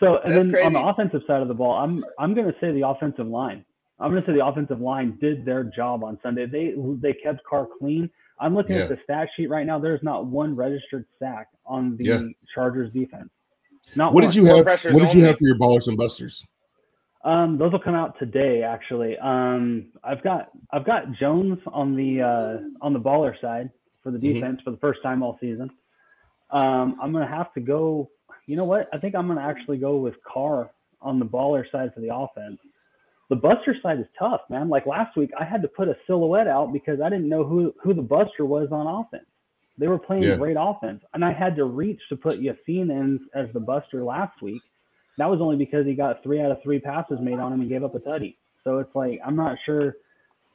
[0.00, 2.54] So, and That's then on the offensive side of the ball, I'm I'm going to
[2.60, 3.64] say the offensive line.
[4.00, 6.46] I'm going to say the offensive line did their job on Sunday.
[6.46, 8.10] They they kept Carr clean.
[8.40, 8.82] I'm looking Yeah.
[8.84, 9.78] at the stat sheet right now.
[9.78, 12.22] There's not one registered sack on the Yeah.
[12.54, 13.28] Chargers defense.
[13.96, 14.30] Not What one.
[14.30, 14.64] did you have?
[14.66, 16.44] What did you have for your ballers and busters?
[17.24, 19.16] Um, those will come out today, actually.
[19.18, 23.70] Um, I've got I've got Jones on the uh, on the baller side
[24.02, 24.34] for the Mhm.
[24.34, 25.70] defense for the first time all season.
[26.50, 28.10] Um, I'm gonna have to go.
[28.46, 28.88] You know what?
[28.92, 30.70] I think I'm gonna actually go with Carr
[31.00, 32.60] on the baller side for the offense.
[33.28, 34.68] The Buster side is tough, man.
[34.68, 37.72] Like last week, I had to put a silhouette out because I didn't know who
[37.80, 39.26] who the Buster was on offense.
[39.82, 40.36] They were playing Yeah.
[40.36, 44.40] great offense, and I had to reach to put Yassine in as the Buster last
[44.40, 44.62] week.
[45.18, 47.68] That was only because he got three out of three passes made on him and
[47.68, 48.36] gave up a tutty.
[48.62, 49.96] So it's like I'm not sure.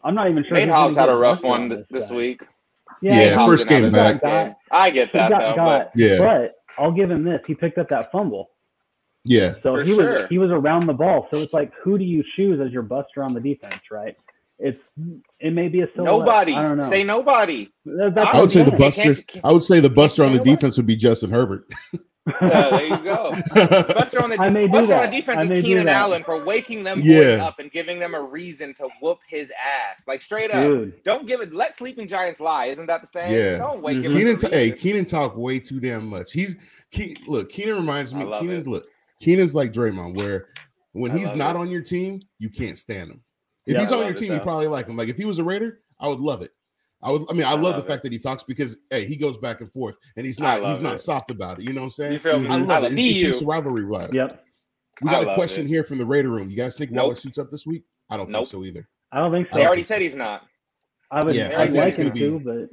[0.02, 0.56] I'm not even sure.
[0.56, 2.42] Nate gonna Hobbs had a rough one on th- this week.
[3.02, 4.22] Yeah, Nate Hobbs first game back.
[4.22, 4.56] best.
[4.72, 6.20] I get that got though, got, Yeah.
[6.20, 7.42] but I'll give him this.
[7.46, 8.52] He picked up that fumble.
[9.26, 10.22] Yeah, So For he sure.
[10.22, 11.28] was he was around the ball.
[11.34, 14.16] So it's like, who do you choose as your buster on the defense, right?
[14.60, 14.80] It's
[15.39, 16.20] it may be a but silhouette.
[16.20, 16.54] nobody.
[16.56, 16.89] I don't know.
[16.89, 17.70] Say nobody.
[17.86, 19.02] That- that's I would say the Yeah, buster.
[19.04, 20.56] can't- can't- I would say the buster on the say nobody.
[20.56, 21.67] defense would be Justin Herbert.
[22.41, 23.32] Yeah, there you go.
[23.93, 25.88] Buster on the I may Buster on the defense I is Keenan.
[25.88, 27.46] Allen for waking them boys Yeah.
[27.46, 30.04] up and giving them a reason to whoop his ass.
[30.10, 30.62] Like straight up.
[30.62, 31.54] Dude, Don't give it.
[31.54, 32.65] Let sleeping giants lie.
[32.65, 33.32] Isn't that the saying?
[33.32, 33.58] Yeah.
[33.60, 34.04] Don't wake Mhm.
[34.08, 34.41] him Keenan, up.
[34.41, 36.34] t- hey, Keenan talk way too damn much.
[36.34, 36.56] He's
[36.93, 37.50] Ke- look.
[37.50, 38.26] Keenan reminds me.
[38.41, 38.70] Keenan's it.
[38.72, 38.86] look.
[39.22, 40.50] Keenan's like Draymond, where
[40.91, 41.60] when I he's not it.
[41.60, 43.22] on your team, you can't stand him.
[43.68, 44.98] If Yeah, he's on your team, you probably like him.
[44.98, 46.52] Like if he was a Raider, I would love it.
[47.04, 47.26] I would.
[47.30, 47.88] I mean, I, I love, love the it.
[47.88, 50.62] fact that he talks because hey, he goes back and forth, and he's not.
[50.64, 51.66] love He's not soft about it.
[51.66, 52.14] You know what I'm saying?
[52.14, 52.48] You feel me?
[52.48, 52.94] I I love love it.
[52.94, 54.14] It, be it keeps the rivalry alive.
[54.14, 54.44] yep.
[55.02, 55.70] We got a question it.
[55.70, 56.50] here from the Raider room.
[56.50, 57.84] You guys think Waller suits up this week?
[58.10, 58.48] I don't Nope.
[58.48, 58.90] think so either.
[59.12, 59.58] I don't think so.
[59.60, 60.02] They already said so.
[60.02, 60.42] he's not.
[61.12, 61.36] I would.
[61.36, 62.70] Yeah, I think like it's gonna be- to, but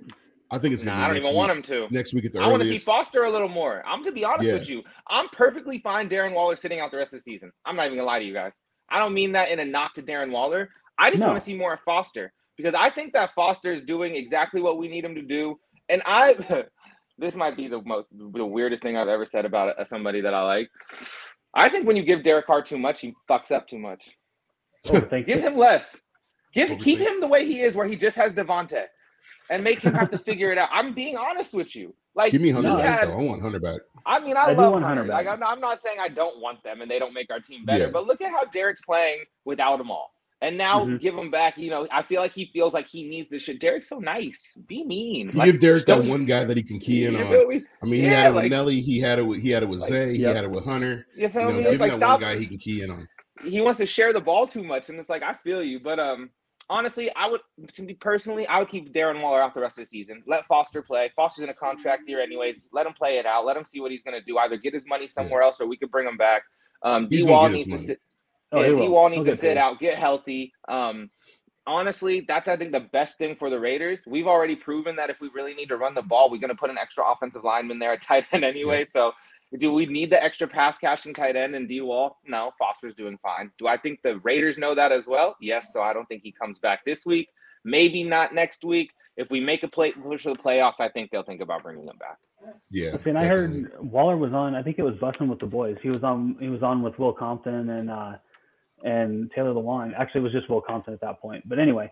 [0.50, 1.36] I think it's Nah, gonna I be don't even week.
[1.36, 1.88] want him to.
[1.94, 2.48] Next week at the Raiders.
[2.48, 2.78] I want to see.
[2.78, 3.82] Foster a little more.
[3.86, 4.54] I'm to be honest Yeah.
[4.54, 4.82] with you.
[5.08, 7.52] I'm perfectly fine Darren Waller sitting out the rest of the season.
[7.66, 8.54] I'm not even gonna lie to you guys.
[8.88, 10.70] I don't mean that in a knock to Darren Waller.
[10.98, 11.28] I just No.
[11.28, 14.78] want to see more of Foster because I think that Foster is doing exactly what
[14.78, 15.58] we need him to do.
[15.88, 16.36] And I,
[17.18, 20.34] this might be the most the weirdest thing I've ever said about uh, somebody that
[20.34, 20.70] I like.
[21.54, 24.16] I think when you give Derek Carr too much, he fucks up too much.
[24.86, 25.44] overthink Give it.
[25.44, 26.00] him less.
[26.52, 28.84] Give keep him the way he is, where he just has Davante,
[29.50, 30.68] and make him have to figure it out.
[30.72, 31.94] I'm being honest with you.
[32.14, 33.18] Like Give me he Hunter back had- though.
[33.18, 33.80] I want Hunter back.
[34.06, 34.86] I mean, I, I love Hunter.
[34.86, 37.28] Hunter like, I'm not, I'm not saying I don't want them and they don't make
[37.32, 37.90] our team better, Yeah.
[37.90, 40.13] but look at how Derek's playing without them all.
[40.42, 41.00] And now Mhm.
[41.00, 41.56] give him back.
[41.56, 43.60] You know, I feel like he feels like he needs this shit.
[43.60, 44.54] Derek's so nice.
[44.66, 45.30] Be mean.
[45.32, 47.48] Like, give Derek that one guy that he can key in on.
[47.48, 47.62] me?
[47.82, 48.80] I mean, he Yeah, had it with like- Nelly.
[48.80, 50.12] He had it with he had it with Like, Zay.
[50.12, 50.36] He yep.
[50.36, 51.06] had it with Hunter.
[51.16, 51.62] You feel You know, me?
[51.62, 52.20] give It's him like that stop.
[52.20, 53.08] one guy he can key in on.
[53.44, 55.98] he wants to share the ball too much, and it's like I feel you, but
[55.98, 56.28] um,
[56.68, 57.40] honestly, I would
[57.74, 60.22] to me personally, I would keep Darren Waller out the rest of the season.
[60.26, 61.10] Let Foster play.
[61.16, 62.68] Foster's in a contract year, anyways.
[62.72, 63.46] Let him play it out.
[63.46, 64.36] Let him see what he's gonna do.
[64.38, 66.42] Either get his money somewhere else, or we could bring him back.
[66.82, 68.00] Um, He's D Wall needs to sit.
[68.54, 68.90] Oh, yeah, he D will.
[68.90, 69.58] Wall He'll needs to sit paid.
[69.58, 70.52] out, get healthy.
[70.68, 71.10] Um,
[71.66, 74.00] honestly, that's I think the best thing for the Raiders.
[74.06, 76.70] We've already proven that if we really need to run the ball, we're gonna put
[76.70, 78.84] an extra offensive lineman there at tight end anyway.
[78.84, 79.12] So.
[79.58, 82.18] Do we need the extra pass catching tight end and D Wall?
[82.26, 83.52] No, Foster's doing fine.
[83.56, 85.36] Do I think the Raiders know that as well?
[85.40, 85.72] Yes.
[85.72, 87.28] So I don't think he comes back this week.
[87.62, 88.90] Maybe not next week.
[89.16, 91.86] If we make a play push for the playoffs, I think they'll think about bringing
[91.86, 92.18] him back.
[92.68, 92.96] Yeah.
[92.96, 93.62] See, and I definitely.
[93.62, 94.56] heard Waller was on.
[94.56, 95.76] I think it was Bussin' with the Boys.
[95.80, 96.36] He was on.
[96.40, 98.14] He was on with Will Compton and uh,
[98.84, 99.92] and Taylor Lewan.
[99.98, 101.48] Actually, it was just Will Compton at that point.
[101.48, 101.90] But anyway,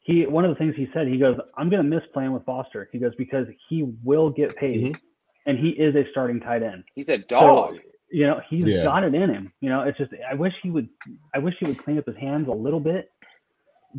[0.00, 1.06] he one of the things he said.
[1.08, 4.54] He goes, "I'm going to miss playing with Foster." He goes because he will get
[4.56, 5.02] paid, mm-hmm.
[5.46, 6.84] and he is a starting tight end.
[6.94, 7.76] He's a dog.
[7.76, 8.84] So, you know, he's Yeah.
[8.84, 9.52] got it in him.
[9.60, 10.88] You know, it's just I wish he would.
[11.34, 13.10] I wish he would clean up his hands a little bit.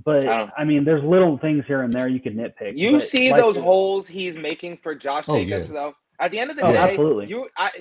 [0.05, 2.77] But I I mean, there's little things here and there you could nitpick.
[2.77, 5.73] You see like- those holes he's making for Josh Oh, Jacobs, yeah.
[5.73, 5.93] though.
[6.19, 7.27] At the end of the Oh, day, absolutely.
[7.27, 7.71] you I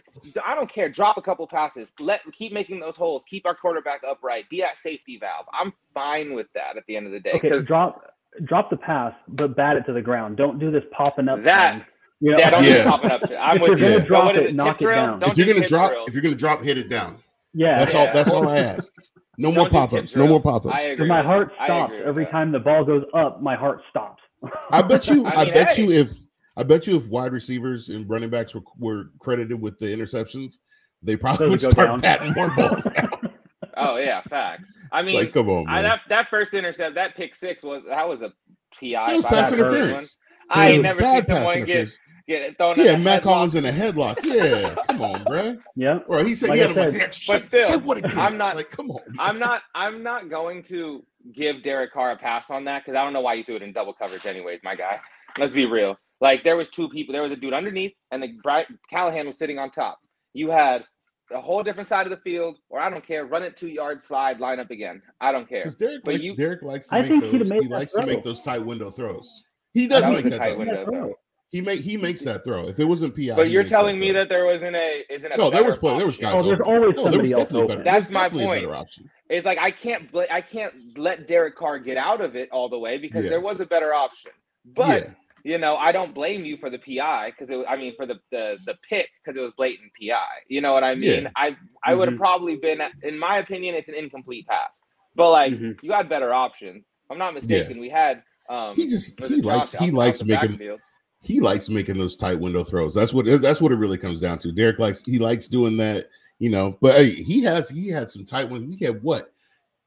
[0.44, 0.88] I don't care.
[0.88, 1.92] Drop a couple passes.
[2.00, 3.22] Let keep making those holes.
[3.28, 4.48] Keep our quarterback upright.
[4.48, 5.46] Be that safety valve.
[5.52, 7.32] I'm fine with that at the end of the day.
[7.32, 8.14] Okay, Because drop
[8.44, 10.36] drop the pass, but bat it to the ground.
[10.38, 11.42] Don't do this popping up.
[11.44, 11.84] That- thing.
[12.24, 12.38] You know?
[12.38, 12.84] yeah, don't Yeah.
[12.84, 13.36] do popping up shit.
[13.40, 14.54] I'm If with you're gonna But drop what is it, it?
[14.54, 14.94] knock it drill?
[14.96, 15.18] down.
[15.18, 16.08] Don't if you're gonna drop, drills.
[16.08, 17.18] if you're gonna drop, hit it down.
[17.52, 17.78] yeah.
[17.78, 18.00] That's Yeah.
[18.00, 18.06] all.
[18.14, 18.92] That's all I ask.
[19.38, 20.16] No more Don't do pop ups.
[20.16, 20.74] No more pop ups.
[20.74, 20.94] I I, agree.
[20.96, 22.30] Because my heart stops every that.
[22.30, 23.42] time the ball goes up.
[23.42, 24.22] My heart stops.
[24.70, 25.26] I bet you.
[25.26, 25.82] I I, bet hey.
[25.82, 26.10] you if
[26.56, 30.58] I bet you if wide receivers and running backs were, were credited with the interceptions,
[31.02, 32.00] they probably would would start down.
[32.00, 32.84] batting more balls.
[32.84, 33.10] down.
[33.74, 34.64] Oh yeah, fact.
[34.90, 38.06] I mean, like, come on, I, that that first intercept, that pick six was that
[38.06, 38.30] was a
[38.78, 38.90] PI.
[39.06, 40.18] That was pass interference.
[40.50, 41.98] I ain't never seen someone get interference.
[42.28, 42.74] get thrown.
[42.76, 43.22] Yeah, Mack.
[43.22, 44.22] Hollins in a headlock.
[44.24, 45.56] Yeah, come on, bro.
[45.74, 46.00] yeah.
[46.06, 48.18] Or he said, Like "Yeah, I I'm like, yeah, But still, say what?
[48.18, 49.00] I'm not- like, come on.
[49.06, 49.16] man.
[49.18, 49.62] I'm not.
[49.74, 53.22] I'm not going to give Derek Carr a pass on that because I don't know
[53.22, 55.00] why you threw it in double coverage, anyways, my guy.
[55.38, 55.98] Let's be real.
[56.22, 57.12] Like there was two people.
[57.12, 59.98] There was a dude underneath, and the Brian Callahan was sitting on top.
[60.34, 60.84] You had
[61.32, 63.26] a whole different side of the field, or I don't care.
[63.26, 65.02] Run it two yards, slide, line up again.
[65.20, 65.60] I don't care.
[65.60, 67.50] Because Derek, But like, you- Derek likes to I make think those.
[67.50, 69.42] made He that likes to make those tight window throws.
[69.74, 70.58] He does was make a that tight throw.
[70.60, 71.14] window, though.
[71.50, 72.68] He make he makes that throw.
[72.68, 74.20] If it wasn't PI, But you're makes that telling me throw.
[74.20, 75.96] that there wasn't a isn't a no, there was play.
[75.98, 76.32] There was guys.
[76.34, 76.66] Oh, there's open.
[76.72, 77.82] always no, there was somebody else definitely better.
[77.84, 78.62] That's my point.
[78.62, 79.10] better option.
[79.28, 82.68] It's like I can't bl- I can't let Derek Carr get out of it all
[82.70, 83.30] the way because Yeah.
[83.30, 84.30] there was a better option.
[84.64, 85.12] But Yeah.
[85.44, 88.20] You know, I don't blame you for the PI because it I mean for the
[88.30, 90.16] the the pick because it was blatant PI.
[90.48, 91.24] You know what I mean?
[91.24, 91.30] Yeah.
[91.36, 92.20] I I would have Mhm.
[92.20, 94.80] probably been in my opinion it's an incomplete pass.
[95.14, 95.82] But like Mhm.
[95.82, 96.84] you had better options.
[97.10, 97.78] I'm not mistaken.
[97.80, 100.80] We had um He just he likes he likes making backfield?
[101.20, 102.94] he likes making those tight window throws.
[102.94, 104.52] That's what that's what it really comes down to.
[104.52, 106.78] Derek likes he likes doing that, you know.
[106.80, 108.64] But hey, he has he had some tight ones.
[108.68, 109.31] We had what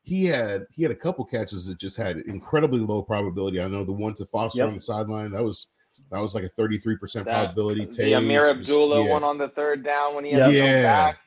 [0.05, 3.59] he had he had a couple catches that just had incredibly low probability.
[3.61, 4.67] I know the one to Foster Yep.
[4.69, 5.69] on the sideline that was
[6.11, 7.85] that was like a thirty three percent That- probability.
[7.85, 9.11] The Ameer Tays was- Abdullah yeah.
[9.11, 10.37] one on the third down when he Yeah.
[10.37, 10.81] had to go Yeah.
[10.83, 11.19] back.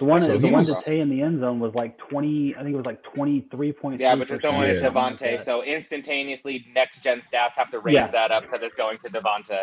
[0.00, 2.54] The one, So the one was- to Tay in the end zone was like twenty.
[2.56, 4.00] I think it was like twenty three point.
[4.00, 7.94] Yeah, but you're throwing it to Davante, so instantaneously next gen stats have to raise
[7.94, 8.06] Yeah.
[8.08, 9.62] that up because it's going to Davante.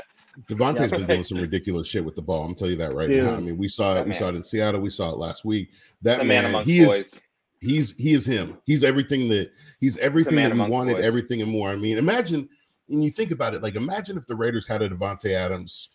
[0.49, 0.97] Davante's Yeah.
[0.99, 2.45] been doing some ridiculous shit with the ball.
[2.45, 3.23] I'm telling you that right Dude.
[3.25, 3.35] now.
[3.35, 3.95] I mean, we saw it.
[3.95, 4.19] That We man.
[4.19, 4.79] saw it in Seattle.
[4.81, 5.69] We saw it last week.
[6.01, 7.27] That The man man, amongst he is boys.
[7.62, 8.58] He's he is him.
[8.65, 11.06] He's everything that he's everything that we wanted, boys.
[11.06, 11.69] everything and more.
[11.69, 12.50] I mean, imagine
[12.88, 15.89] when you think about it, like imagine if the Raiders had a Davante Adams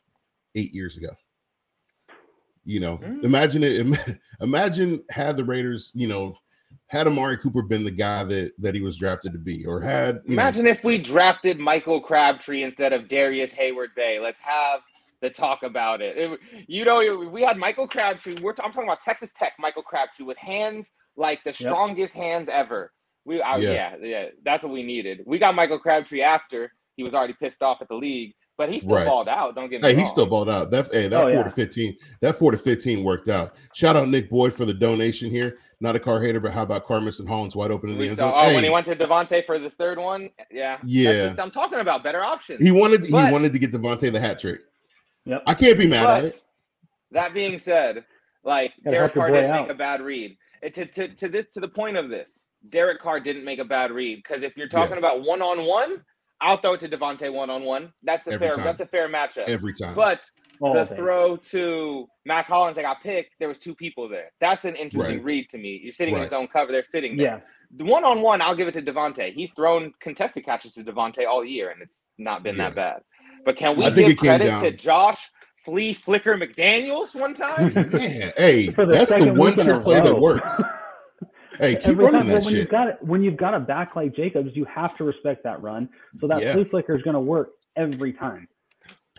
[0.55, 1.09] eight years ago.
[2.65, 3.25] You know, Mm.
[3.25, 3.87] imagine it.
[4.41, 6.37] Imagine had the Raiders, you know,
[6.89, 10.21] had Amari Cooper been the guy that that he was drafted to be, or had
[10.25, 14.19] you know, Imagine if we drafted Michael Crabtree instead of Darrius Heyward-Bey.
[14.21, 14.81] Let's have
[15.23, 16.17] the talk about it.
[16.17, 18.37] It- you know, we had Michael Crabtree.
[18.41, 22.49] We're t- I'm talking about Texas Tech Michael Crabtree with hands like the strongest hands
[22.49, 22.93] ever.
[23.25, 23.71] We, I, Yeah.
[24.01, 24.07] yeah.
[24.07, 25.21] yeah, that's what we needed.
[25.27, 28.79] We got Michael Crabtree after he was already pissed off at the league, but he
[28.81, 29.07] still Right.
[29.07, 29.55] balled out.
[29.55, 30.01] Don't get me Hey, wrong.
[30.01, 30.71] he still balled out.
[30.71, 31.43] That hey, that Oh, four yeah.
[31.43, 33.55] to fifteen, that four to fifteen worked out.
[33.75, 35.59] Shout out Nick Boyd for the donation here.
[35.81, 38.09] Not a car hater, but how about Carmus and Hollins wide open in the We
[38.09, 38.35] end saw, zone?
[38.37, 41.27] oh, Hey, when he went to Davante for this third one, yeah, That's Yeah.
[41.29, 42.65] just- I'm talking about better options.
[42.65, 44.61] he wanted he wanted to get Davante the hat trick.
[45.27, 45.43] Yep.
[45.47, 46.43] I can't be mad But at it.
[47.11, 48.05] that being said,
[48.45, 49.63] like Derek help Carr didn't out.
[49.63, 50.37] make a bad read.
[50.63, 53.65] It- to, to, to this to the point of this, Derek Carr didn't make a
[53.65, 54.99] bad read because if you're talking Yeah.
[54.99, 56.03] about one on one,
[56.41, 57.93] I'll throw it to Davante one on one.
[58.03, 58.65] That's a Every fair time.
[58.65, 59.45] that's a fair matchup.
[59.49, 59.95] Every time.
[59.95, 60.29] But
[60.61, 60.97] All the day.
[60.97, 64.31] throw to Mack Hollins that got picked, there was two people there.
[64.41, 65.25] That's an interesting Right.
[65.25, 65.81] read to me.
[65.83, 66.25] You're sitting in Right.
[66.25, 66.73] his own cover.
[66.73, 67.27] They're sitting there.
[67.27, 67.41] Yeah.
[67.77, 69.33] The one on one, I'll give it to Davante.
[69.33, 73.03] He's thrown contested catches to Davante all year, and it's not been that bad.
[73.47, 75.31] But can we I think give it credit down- to Josh
[75.65, 77.73] Flea Flicker McDaniels one time?
[77.75, 80.63] Man, hey, the that's the one week in a trick play that works.
[81.59, 83.97] Hey, keep Every running time, that well, when you've got when you've got a back
[83.97, 85.89] like Jacobs, you have to respect that run.
[86.21, 86.53] So that Yeah.
[86.53, 88.47] flea flicker is going to work every time.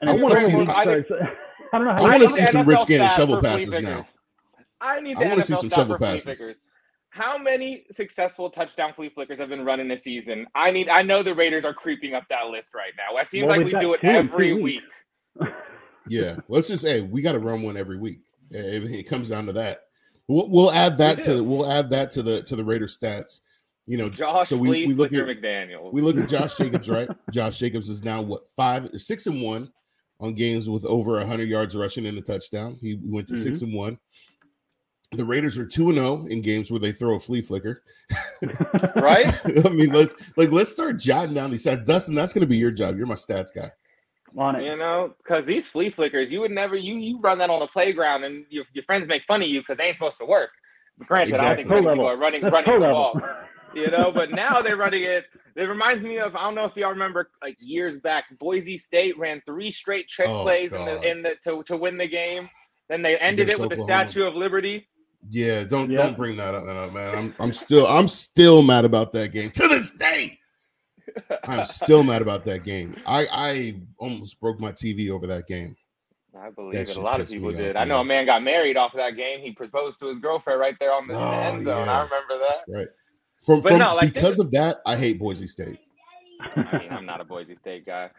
[0.02, 1.16] And I wanna see weak, the- so
[1.74, 4.06] I don't know how I you wanna see some Rich Gannon shovel passes now.
[4.80, 6.56] I need I the wanna see some shovel for flea passes.
[7.18, 7.26] Flickers.
[7.26, 10.48] How many successful touchdown flea flickers have been run in a season?
[10.56, 10.90] I need.
[10.90, 13.18] I know the Raiders are creeping up that list right now.
[13.18, 14.84] It seems Well, like we've we got do it two every two week.
[16.10, 18.22] Yeah, let's just say we got to run one every week.
[18.50, 19.82] It, it comes down to that.
[20.30, 21.44] We'll, we'll add that We to do.
[21.44, 23.42] we'll add that to the to the Raider stats.
[23.86, 25.92] You know, Josh so we, Flea we look Flicker at McDaniel.
[25.92, 27.10] we look at Josh Jacobs, right?
[27.32, 29.70] Josh Jacobs is now what five six and one
[30.20, 32.78] on games with over 100 yards rushing and a touchdown.
[32.82, 33.44] He went to mm-hmm.
[33.44, 33.98] six and one.
[35.12, 37.84] The Raiders are two and zero in games where they throw a flea flicker.
[38.96, 39.28] Right?
[39.66, 41.86] I mean, let's like let's start jotting down these stats.
[41.86, 42.98] Dustin, that's going to be your job.
[42.98, 43.72] You're my stats guy.
[44.38, 44.64] On it.
[44.64, 47.68] You know, because these flea flickers, you would never you you run that on the
[47.68, 50.50] playground, and your, your friends make fun of you because they ain't supposed to work.
[51.06, 53.14] Granted, I don't think many people are running That's running the level.
[53.14, 53.22] ball.
[53.74, 55.26] You know, but now they're running it.
[55.56, 59.18] It reminds me of I don't know if y'all remember like years back, Boise State
[59.18, 62.50] ran three straight trick Oh, plays in the in the to, to win the game.
[62.90, 64.88] Then they ended Against it with the Statue of Liberty.
[65.30, 67.16] Yeah, don't don't bring that up, man.
[67.18, 70.38] I'm I'm still I'm still mad about that game to this day.
[71.44, 72.96] I'm still mad about that game.
[73.06, 75.76] I I almost broke my TV over that game.
[76.40, 76.98] I believe That it.
[76.98, 77.76] A lot of people off, did.
[77.76, 79.40] I know a man got married off of that game.
[79.42, 81.86] He proposed to his girlfriend right there on the, Oh, end zone.
[81.88, 81.92] yeah.
[82.00, 82.58] I remember that.
[82.68, 82.88] Right.
[83.44, 85.80] From But from no, like, because of that, I hate Boise State.
[86.56, 88.12] I mean, I'm not a Boise State guy.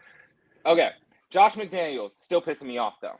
[0.65, 0.89] Okay,
[1.29, 3.15] Josh McDaniels still pissing me off though.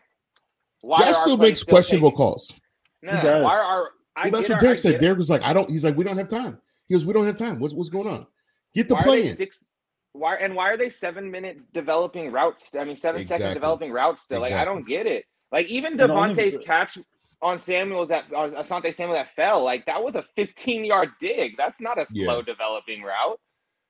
[0.82, 2.54] Why Josh still makes questionable taking- calls.
[3.02, 3.44] No, He no, does.
[3.44, 5.00] why are I Well, that's what Derek I said.
[5.00, 5.70] Derek was like, I don't.
[5.70, 6.60] He's like, we don't have time.
[6.88, 7.60] He goes, we don't have time.
[7.60, 8.28] What's what's going on?
[8.74, 9.38] Get the why play in.
[9.38, 9.70] six?
[10.14, 12.72] Why and why are they seven minute developing routes?
[12.78, 13.54] I mean, seven second Exactly.
[13.54, 14.42] developing routes still.
[14.42, 15.26] Like I don't get it.
[15.52, 16.98] Like even And the Davante's catch
[17.42, 21.56] on Samuel's that on Asante Samuel that fell, like that was a 15 yard dig.
[21.58, 22.26] That's not a Yeah.
[22.26, 23.40] slow developing route.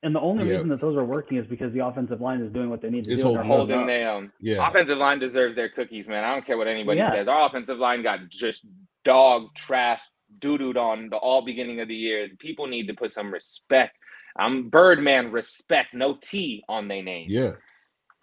[0.01, 0.53] And the only Yeah.
[0.53, 3.03] reason that those are working is because the offensive line is doing what they need
[3.03, 3.33] to It's do.
[3.33, 3.85] they're holding up.
[3.85, 4.33] Holding holding them.
[4.39, 4.65] Yeah.
[4.67, 6.23] Offensive line deserves their cookies, man.
[6.23, 7.11] I don't care what anybody Yeah.
[7.11, 7.27] says.
[7.27, 8.65] Our offensive line got just
[9.03, 10.01] dog trash
[10.39, 12.29] doo-dooed on the all beginning of the year.
[12.39, 13.97] People need to put some respect.
[14.37, 17.25] I'm Birdman respect, no T on their name.
[17.27, 17.51] Yeah.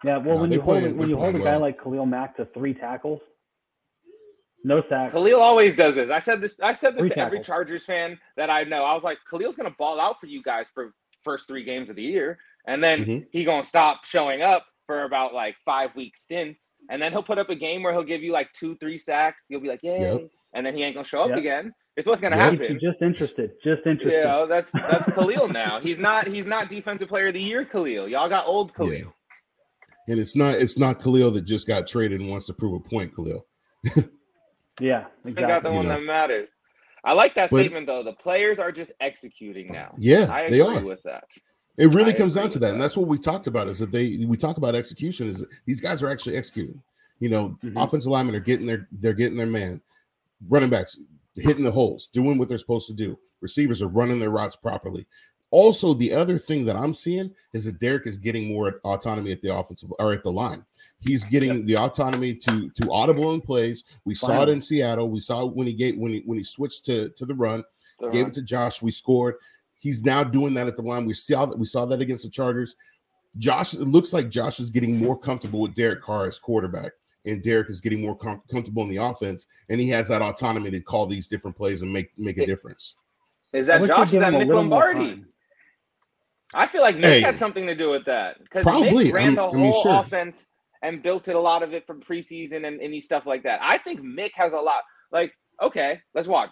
[0.03, 1.59] Yeah, well, No, when they you hold playing- when they're you hold a guy well.
[1.59, 3.19] like Khalil Mack to three tackles,
[4.63, 5.11] no sack.
[5.11, 6.09] Khalil always does this.
[6.09, 6.59] I said this.
[6.59, 7.41] I said this Three to every.
[7.41, 8.83] Chargers fan that I know.
[8.83, 10.93] I was like, Khalil's gonna ball out for you guys for
[11.27, 13.25] first three games of the year, and then Mhm.
[13.31, 17.37] he gonna stop showing up for about like five week stints, and then he'll put
[17.37, 19.45] up a game where he'll give you like two, three sacks.
[19.49, 20.21] You'll be like, yay, Yep.
[20.53, 21.37] and then he ain't gonna show up Yep.
[21.39, 21.73] again.
[21.97, 22.51] It's what's gonna Yep.
[22.51, 22.79] Keeps you happen.
[22.91, 24.21] just interested, just interested.
[24.23, 25.79] Yeah, that's that's Khalil now.
[25.81, 27.65] He's not he's not defensive player of the year.
[27.65, 28.93] Khalil, y'all got old Khalil.
[28.93, 29.11] Yeah.
[30.09, 32.89] And it's not it's not Khalil that just got traded and wants to prove a
[32.89, 33.45] point, Khalil.
[34.79, 35.71] Yeah, They got the exactly.
[35.71, 35.95] You one know.
[35.95, 36.49] that matters.
[37.03, 38.03] I like that But- statement though.
[38.03, 39.95] The players are just executing now.
[39.97, 40.85] Yeah, I they agree are.
[40.85, 41.25] with that.
[41.77, 42.71] It really I comes down to with that.
[42.73, 45.49] And that's what we talked about is that they we talk about execution is that
[45.65, 46.81] these guys are actually executing.
[47.19, 47.83] You know, Mhm.
[47.83, 49.81] offensive linemen are getting their they're getting their man.
[50.49, 50.99] Running backs
[51.35, 53.17] hitting the holes, doing what they're supposed to do.
[53.41, 55.05] Receivers are running their routes properly.
[55.49, 59.41] Also, the other thing that I'm seeing is that Derek is getting more autonomy at
[59.41, 60.65] the offensive or at the line.
[60.99, 63.85] He's getting the autonomy to to audible in plays.
[64.03, 65.09] We saw it in Seattle.
[65.09, 67.63] We saw it when he gave when he when he switched to to the run
[67.99, 68.31] The gave run.
[68.31, 68.81] it to Josh.
[68.81, 69.35] We scored.
[69.79, 71.05] He's now doing that at the line.
[71.05, 72.75] We saw that we saw that against the Chargers.
[73.37, 76.91] Josh, it looks like Josh is getting more comfortable with Derek Carr as quarterback,
[77.25, 80.71] and Derek is getting more com- comfortable in the offense, and he has that autonomy
[80.71, 82.95] to call these different plays and make make a difference.
[83.53, 84.11] Is that Josh?
[84.11, 85.23] Is that him a Mick little more Lombardi?
[86.53, 86.61] Time.
[86.61, 87.21] I feel like Mick Hey.
[87.21, 89.05] had something to do with that because Probably.
[89.09, 89.99] Mick ran I'm- the I mean, whole sure.
[90.01, 90.47] offense
[90.81, 93.59] and built it a lot of it from preseason and any stuff like that.
[93.61, 94.83] I think Mick has a lot.
[95.11, 96.49] Like, okay, let's watch.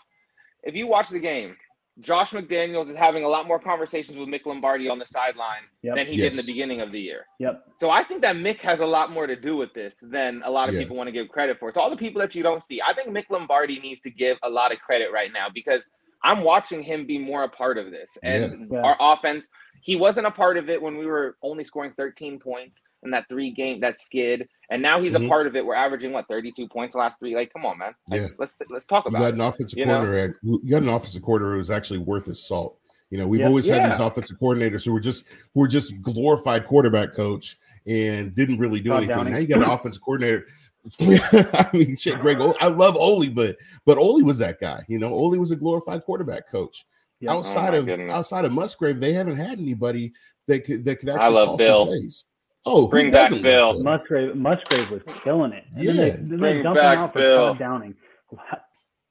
[0.63, 1.55] If you watch the game,
[1.99, 5.95] Josh McDaniels is having a lot more conversations with Mick Lombardi on the sideline Yep.
[5.95, 7.25] than he did in the beginning of the year.
[7.39, 7.63] Yep.
[7.77, 10.49] So I think that Mick has a lot more to do with this than a
[10.51, 10.81] lot of Yeah.
[10.81, 11.69] people want to give credit for.
[11.69, 12.81] It's all the people that you don't see.
[12.81, 15.89] I think Mick Lombardi needs to give a lot of credit right now because
[16.25, 18.17] I'm watching him be more a part of this.
[18.23, 18.79] And Yeah.
[18.81, 19.47] our offense,
[19.81, 23.29] he wasn't a part of it when we were only scoring 13 points in that
[23.29, 24.49] three game that skid.
[24.71, 25.25] And now he's Mhm.
[25.25, 25.63] a part of it.
[25.65, 27.35] We're averaging what 32 points the last three.
[27.35, 27.93] Like, come on, man.
[28.09, 28.27] Like, Yeah.
[28.39, 29.19] let's let's talk about.
[29.19, 29.35] You got it.
[29.35, 29.99] an offensive you know?
[30.01, 30.39] coordinator.
[30.41, 32.79] You got an offensive coordinator who's actually worth his salt.
[33.11, 33.47] You know, we've Yeah.
[33.47, 38.33] always had these offensive coordinators who were just who were just glorified quarterback coach and
[38.33, 39.15] didn't really do Todd anything.
[39.15, 39.33] Downing.
[39.33, 40.47] Now you got an offensive coordinator.
[40.99, 42.37] I mean, shit, Greg.
[42.39, 44.81] O- I love Oli, but but Oli was that guy.
[44.87, 46.85] You know, Oli was a glorified quarterback coach.
[47.21, 47.31] Yep.
[47.31, 48.11] Oh outside Oh of goodness.
[48.11, 50.13] outside of Musgrave, they haven't had anybody
[50.47, 51.79] that could that could I actually love call Bill.
[51.79, 52.25] some plays.
[52.67, 53.81] Oh, Bring back doesn't Bill.
[53.83, 55.63] Musgrave Musgrave was killing it.
[55.75, 56.15] And then they, Yeah.
[56.17, 57.53] then Bring dumped back out Bill.
[57.55, 57.95] Downing.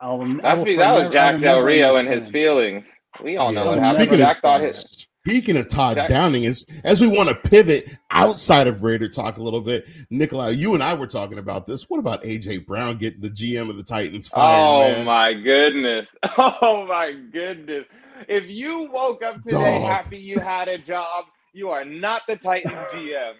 [0.01, 2.91] I'll, I That's will be, that was Jack will Del Rio and his feelings.
[3.23, 4.19] We all know Yeah, what but happened.
[4.19, 8.67] Jack thought his Speaking of Todd Jack- Downing, is as we want to pivot outside
[8.67, 11.89] of Raider talk a little bit, Nikolai, you and I were talking about this.
[11.89, 14.55] What about AJ Brown getting the GM of the Titans fired?
[14.59, 15.07] Oh man?
[15.07, 16.15] my goodness.
[16.37, 17.87] Oh my goodness.
[18.29, 19.91] If you woke up today Dog.
[19.91, 23.33] happy you had a job, you are not the Titans GM.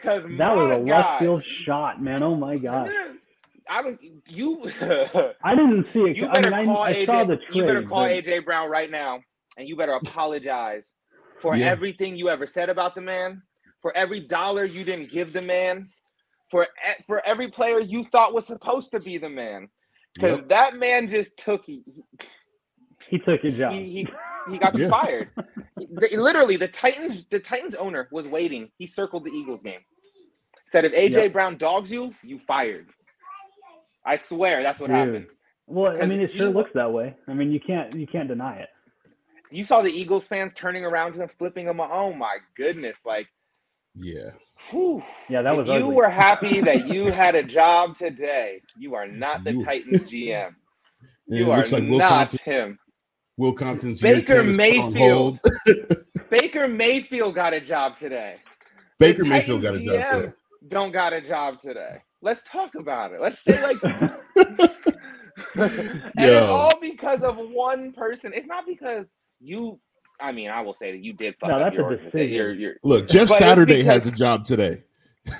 [0.00, 2.22] Because That was a left God, field shot, man.
[2.22, 2.92] Oh my god.
[3.68, 4.62] I mean, you
[5.42, 6.16] I didn't see it.
[6.16, 7.06] you I better mean, call I AJ.
[7.06, 7.54] saw the trade.
[7.56, 9.18] you better call but- AJ Brown right now,
[9.56, 10.92] and you better apologize
[11.40, 11.66] for Yeah.
[11.66, 13.42] everything you ever said about the man,
[13.82, 15.88] for every dollar you didn't give the man,
[16.50, 19.68] for e- for every player you thought was supposed to be the man.
[20.14, 20.48] Because Yep.
[20.48, 21.82] that man just took he,
[23.08, 23.72] He took your job.
[23.74, 24.08] he, he,
[24.52, 24.88] he got Yeah.
[24.88, 25.30] fired.
[26.12, 28.70] Literally, the Titans the Titans owner was waiting.
[28.78, 29.80] He circled the Eagles game.
[30.66, 31.32] Said if AJ Yep.
[31.32, 32.88] Brown dogs you, you fired.
[34.06, 34.96] I swear that's what Dude.
[34.96, 35.26] happened.
[35.66, 37.16] Well, I mean, it you- sure looks that way.
[37.26, 38.68] I mean, you can't you can't deny it.
[39.54, 41.80] You saw the Eagles fans turning around to him, flipping him.
[41.80, 43.06] Oh my goodness!
[43.06, 43.28] Like,
[43.94, 44.30] Yeah.
[44.70, 45.00] whew.
[45.28, 45.94] Yeah, that If was you ugly.
[45.94, 48.60] were happy that you had a job today.
[48.76, 50.56] You are not the You- Titans GM.
[51.28, 52.78] And You are like Will not Compton, him.
[53.36, 55.38] Will Compton's Baker 10 is put on Mayfield.
[56.30, 58.36] Baker Mayfield got a job today.
[58.98, 60.32] Baker The Mayfield got a job GM today.
[60.68, 61.98] Don't got a job today.
[62.22, 63.20] Let's talk about it.
[63.20, 64.70] Let's say like, and
[66.16, 68.32] it's all because of one person.
[68.34, 69.12] It's not because
[69.44, 69.78] you.
[70.20, 72.10] I mean, I will say that you did fuck No, up that's your a organization.
[72.18, 72.34] decision.
[72.36, 74.84] You're, you're, Look, Jeff But it's Saturday has a job today.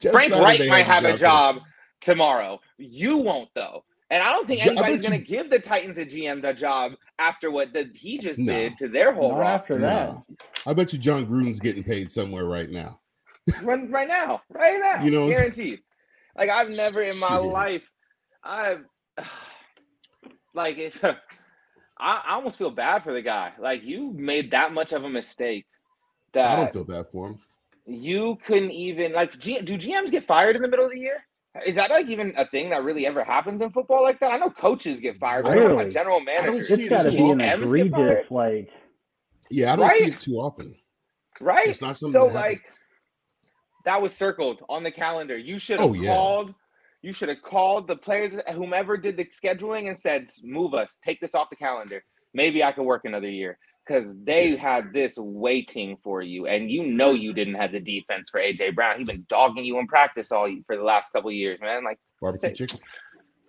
[0.00, 1.20] Jeff Frank Saturday Wright has might have a today.
[1.20, 1.58] job
[2.00, 2.60] tomorrow.
[2.78, 3.84] You won't though.
[4.10, 7.50] And I don't think anybody's going to give the Titans a GM the job after
[7.50, 8.52] what the, he just No.
[8.52, 10.08] did to their whole Not roster after that.
[10.10, 10.26] No.
[10.66, 13.00] I bet you Jon Gruden's getting paid somewhere right now.
[13.62, 15.80] right, right now, right now, You know- guaranteed.
[16.36, 17.42] Like I've never in my Shit.
[17.44, 17.82] life,
[18.42, 18.84] I've
[20.54, 21.02] like if
[21.98, 23.52] I, I almost feel bad for the guy.
[23.58, 25.66] Like you made that much of a mistake
[26.32, 27.38] that I don't feel bad for him.
[27.86, 31.24] you couldn't even like G, do GMs get fired in the middle of the year?
[31.64, 34.32] Is that like even a thing that really ever happens in football like that?
[34.32, 36.68] I know coaches get fired, but I'm talking general don't managers.
[36.68, 37.38] see It's got to be an.
[37.38, 38.10] GMs get fired.
[38.10, 38.68] egregious like.
[39.50, 40.74] Yeah, I don't see it too often.
[41.40, 41.68] right?
[41.68, 42.62] It's not something so that like
[43.84, 45.36] that was circled on the calendar.
[45.36, 46.12] You should have Oh, yeah.
[46.12, 46.54] called.
[47.04, 51.20] You should have called the players, whomever did the scheduling, and said, "Move us, take
[51.20, 52.02] this off the calendar.
[52.32, 56.86] Maybe I could work another year." Because they had this waiting for you, and you
[56.86, 57.36] know you mm-hmm.
[57.36, 58.96] didn't have the defense for AJ Brown.
[58.96, 61.84] He's been dogging you in practice all for the last couple of years, man.
[61.84, 62.78] Like Barbecue say- chicken.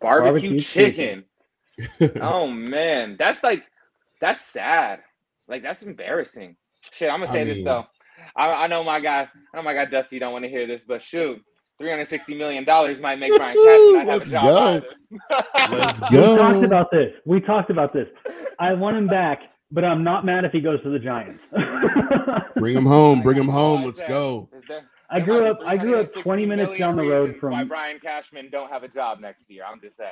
[0.02, 1.24] barbecue, Barbecue chicken.
[1.80, 2.22] chicken.
[2.22, 3.64] oh man, that's like
[4.20, 5.00] that's sad.
[5.48, 6.58] Like that's embarrassing.
[6.92, 7.86] Shit, I'm gonna I say this though.
[8.36, 9.30] I, I know my guy.
[9.54, 11.42] I know my guy Dusty don't want to hear this, but shoot,
[11.80, 14.88] three hundred sixty million dollars might make Brian Cashman not have Let's a job go.
[15.78, 17.14] Let's We talked about this.
[17.26, 18.08] We talked about this.
[18.60, 19.40] I want him back,
[19.72, 21.44] but I'm not mad if he goes to the Giants.
[22.58, 23.22] Bring him home.
[23.22, 23.84] Bring him home.
[23.84, 24.50] Oh, Let's go.
[24.68, 25.60] there- I grew up.
[25.66, 27.68] I grew up 20 minutes down the road reasons why from.
[27.68, 29.64] Brian Cashman don't have a job next year.
[29.72, 30.12] I'm just saying.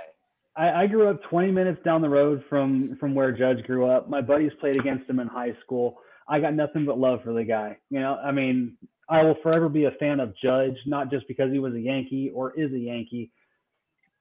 [0.56, 4.08] I, I grew up 20 minutes down the road from from where Judge grew up.
[4.08, 5.98] My buddies played against him in high school.
[6.30, 7.78] I got nothing but love for the guy.
[7.90, 8.78] You know, I mean,
[9.10, 12.32] I will forever be a fan of Judge, not just because he was a Yankee
[12.34, 13.32] or is a Yankee,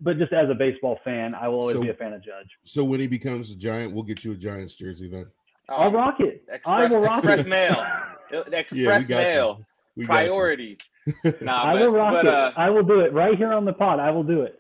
[0.01, 2.49] but just as a baseball fan, I will always So- be a fan of Judge.
[2.64, 5.27] So when he becomes a giant, we'll get you a Giants jersey then.
[5.68, 6.45] I'll Um, rock it.
[6.66, 7.49] I will rock express it.
[7.49, 7.87] mail.
[8.33, 9.66] Yeah, we Express got mail.
[9.95, 10.12] We got.
[10.14, 10.79] Priority.
[11.42, 12.33] Nah, I but, will rock but, it.
[12.33, 14.01] uh, I will do it right here on the pod.
[14.01, 14.59] I will do it.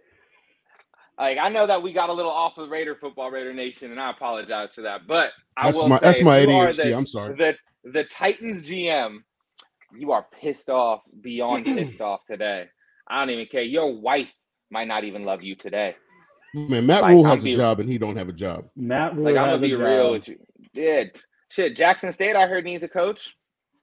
[1.18, 3.98] like I know that we got a little off of Raider football Raider Nation, and
[4.00, 5.06] I apologize for that.
[5.06, 6.76] But I That's will my say, that's my if you are ADHD.
[6.84, 7.34] The, I'm sorry.
[7.36, 9.22] the the Titans GM,
[9.96, 12.66] you are pissed off beyond pissed off today.
[13.08, 13.62] I don't even care.
[13.62, 14.30] Your wife
[14.70, 15.96] might not even love you today.
[16.54, 18.68] Man, Matt Like, Rule I'll has a job and he don't have a job.
[18.76, 20.38] Matt Rhule Like I'm gonna be real with you.
[20.74, 21.04] Yeah,
[21.50, 21.76] shit.
[21.76, 23.34] Jackson State, I heard needs a coach.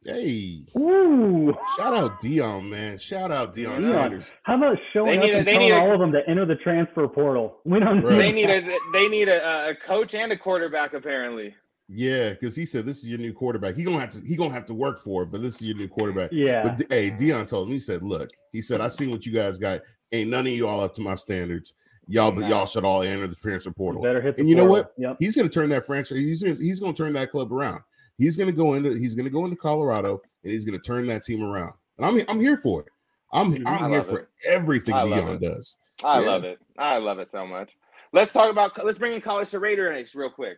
[0.05, 1.53] Hey, Ooh.
[1.75, 2.97] shout out Deion, man.
[2.97, 3.83] Shout out Deion Deion.
[3.83, 4.33] Sanders.
[4.43, 6.11] How about showing They need up a- and they telling need a- all of them
[6.13, 7.57] to enter the transfer portal?
[7.65, 8.17] We don't Right.
[8.17, 8.61] They need a
[8.93, 11.53] they need a, a coach and a quarterback apparently.
[11.91, 13.75] Yeah, because he said this is your new quarterback.
[13.75, 15.75] He gonna have to he gonna have to work for it, but this is your
[15.75, 16.29] new quarterback.
[16.31, 16.63] Yeah.
[16.63, 19.57] But hey, Deion told me he said, look, he said, I seen what you guys
[19.57, 19.81] got.
[20.11, 21.73] Ain't none of you all up to my standards.
[22.07, 24.01] Y'all, but y'all should all enter the transfer You portal.
[24.01, 24.93] better hit the And you know what?
[24.97, 25.17] Yep.
[25.19, 26.17] He's gonna turn that franchise.
[26.19, 27.81] He's gonna he's gonna turn that club around.
[28.17, 31.43] He's gonna go into he's gonna go into Colorado and he's gonna turn that team
[31.43, 31.73] around.
[31.97, 32.87] And I'm I'm here for it.
[33.33, 33.63] I'm Mhm.
[33.67, 34.27] I'm I here for it.
[34.47, 35.77] everything I Deion does.
[36.03, 36.27] I Yeah.
[36.27, 36.59] love it.
[36.77, 37.77] I love it so much.
[38.13, 40.57] Let's talk about let's bring in college to Raider next real quick.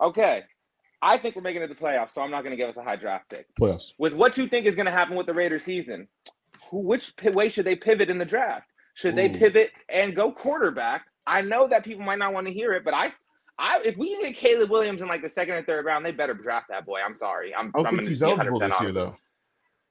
[0.00, 0.42] Okay.
[1.02, 2.76] I think we're making it to the playoffs, so I'm not going to give us
[2.76, 3.46] a high draft pick.
[3.60, 3.92] Playoffs.
[3.98, 6.08] With what you think is going to happen with the Raider season,
[6.70, 8.66] who, which pi- way should they pivot in the draft?
[8.94, 11.04] Should they pivot and go quarterback?
[11.26, 13.12] I know that people might not want to hear it, but I,
[13.58, 16.32] I if we get Caleb Williams in like the second or third round, they better
[16.32, 17.00] draft that boy.
[17.04, 17.54] I'm sorry.
[17.54, 19.16] I'm, I don't I'm think he's eligible 100% this year though.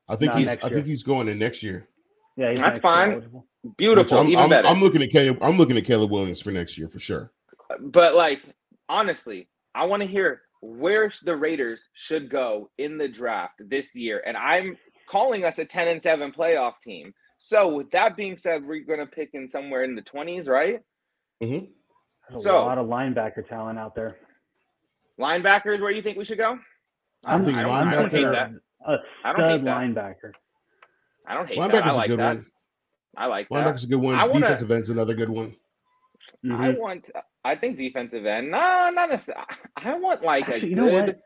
[0.08, 0.70] I think Not he's I year.
[0.70, 1.88] think he's going in next year.
[2.36, 3.14] Yeah, he's That's fine.
[3.14, 3.46] eligible.
[3.78, 4.68] Beautiful, I'm, even I'm, better.
[4.68, 5.38] I'm looking at Caleb.
[5.42, 7.32] I'm looking at Caleb Williams for next year for sure.
[7.80, 8.42] But like
[8.90, 14.24] honestly, I want to hear where the Raiders should go in the draft this year,
[14.26, 17.14] and I'm calling us a 10 and 7 playoff team.
[17.40, 20.82] So with that being said, we're going to pick in somewhere in the 20s, right?
[21.44, 21.70] Mhm.
[22.30, 24.10] There's a lot of linebacker talent out there.
[25.20, 26.58] Linebackers, where you think we should go?
[27.28, 28.52] I'm I don't, I linebacker- don't hate that.
[28.88, 29.78] a I don't hate that.
[29.78, 30.32] linebacker.
[31.28, 31.72] I don't hate that.
[31.76, 32.36] I Linebacker's a like good that.
[32.38, 32.46] one.
[33.18, 33.66] I like that.
[33.66, 34.16] Linebacker's a good one.
[34.16, 35.56] I wanna- Defensive end's another good one.
[36.44, 36.80] I Mhm.
[36.80, 37.10] want.
[37.46, 38.50] I think defensive end.
[38.50, 39.46] No, not necessarily.
[39.78, 40.78] I want like a you good.
[40.78, 41.20] know what?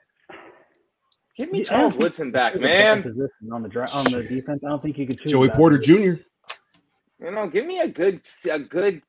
[1.38, 3.54] Give me Yeah, Charles Woodson back, there's a better man.
[3.54, 5.32] On the dra- on the defense, I don't think you could choose.
[5.32, 5.56] Joey that.
[5.56, 5.94] Porter Jr.
[7.22, 9.02] You know, give me a good, a good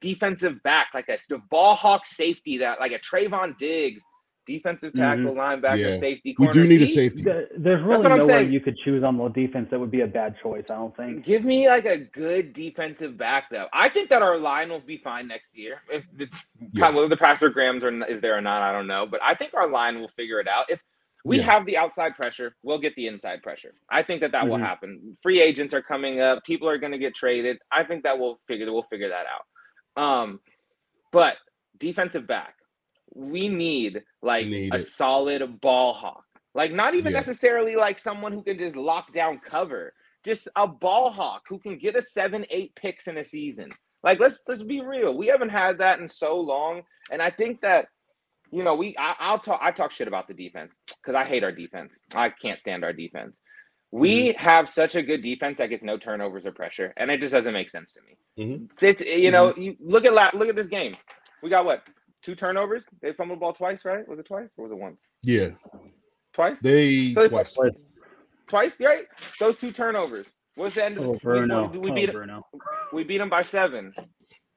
[0.00, 1.18] defensive back, like a
[1.50, 4.04] ball hawk safety that, like a Trevon Diggs,
[4.46, 5.98] defensive tackle, linebacker, Yeah.
[5.98, 6.34] safety.
[6.38, 7.22] We do need a safety.
[7.24, 8.52] Th- There's really what I'm saying.
[8.52, 10.64] you could choose on the defense that would be a bad choice.
[10.70, 11.24] I don't think.
[11.24, 13.66] Give me like a good defensive back, though.
[13.72, 15.82] I think that our line will be fine next year.
[15.90, 16.90] If it's Yeah.
[16.90, 19.04] whether the Patrick Grahams or is there or not, I don't know.
[19.06, 20.70] But I think our line will figure it out.
[20.70, 20.80] If
[21.24, 21.42] we Yeah.
[21.44, 23.74] have the outside pressure, we'll get the inside pressure.
[23.90, 24.66] I think that that will Mhm.
[24.66, 25.16] happen.
[25.22, 26.44] Free agents are coming up.
[26.44, 27.58] People are going to get traded.
[27.72, 30.00] I think that we'll figure we'll figure that out.
[30.00, 30.40] Um,
[31.10, 31.36] but
[31.78, 32.54] defensive back,
[33.16, 34.86] we need like Need a it.
[34.86, 36.24] solid ball hawk.
[36.54, 37.18] Like not even Yeah.
[37.18, 39.92] necessarily like someone who can just lock down cover.
[40.24, 43.70] Just a ball hawk who can get a seven, eight picks in a season.
[44.02, 45.16] Like let's let's be real.
[45.16, 47.86] We haven't had that in so long, and I think that
[48.52, 51.42] you know we I, I'll talk I talk shit about the defense because I hate
[51.44, 51.98] our defense.
[52.14, 53.34] I can't stand our defense.
[53.92, 57.32] We have such a good defense that gets no turnovers or pressure, and it just
[57.32, 58.16] doesn't make sense to me.
[58.44, 58.70] Mhm.
[58.82, 60.96] It's you know you look at la- look at this game.
[61.42, 61.82] We got what
[62.26, 62.84] two turnovers?
[63.00, 64.06] They fumbled the ball twice, right?
[64.06, 65.08] Was it twice or was it once?
[65.22, 65.50] Yeah,
[66.34, 66.60] Twice.
[66.60, 67.56] they So- twice.
[68.48, 69.06] twice, right?
[69.40, 70.26] Those two turnovers.
[70.56, 71.68] What's the end of Oh, the Bruno.
[71.68, 72.46] We, we Oh, beat Bruno.
[72.92, 73.94] we beat them by seven.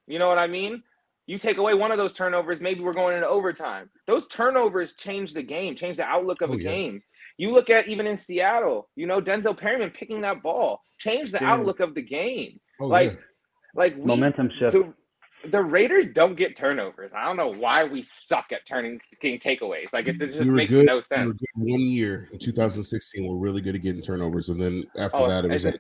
[0.08, 0.84] You know what I mean?
[1.28, 3.90] You take away one of those turnovers, maybe we're going into overtime.
[4.08, 6.72] Those turnovers change the game, change the outlook of Oh, a yeah.
[6.72, 7.02] game.
[7.38, 11.40] You look at even in Seattle, you know, Denzel Perryman picking that ball, changed the
[11.40, 11.48] Dude.
[11.48, 12.60] outlook of the game.
[12.82, 13.18] Oh, like, yeah.
[13.76, 14.74] like we, Momentum shift.
[14.74, 14.94] the,
[15.48, 17.14] the Raiders don't get turnovers.
[17.14, 19.94] I don't know why we suck at turning getting takeaways.
[19.94, 20.86] Like it's, it just We makes good.
[20.86, 21.34] no We were sense.
[21.34, 23.26] good one year in 2016.
[23.26, 25.72] We're really good at getting turnovers, and then after Oh, that, it was is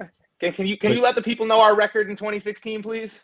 [0.00, 0.10] like,
[0.40, 3.20] Can, can you can But- you let the people know our record in 2016, please?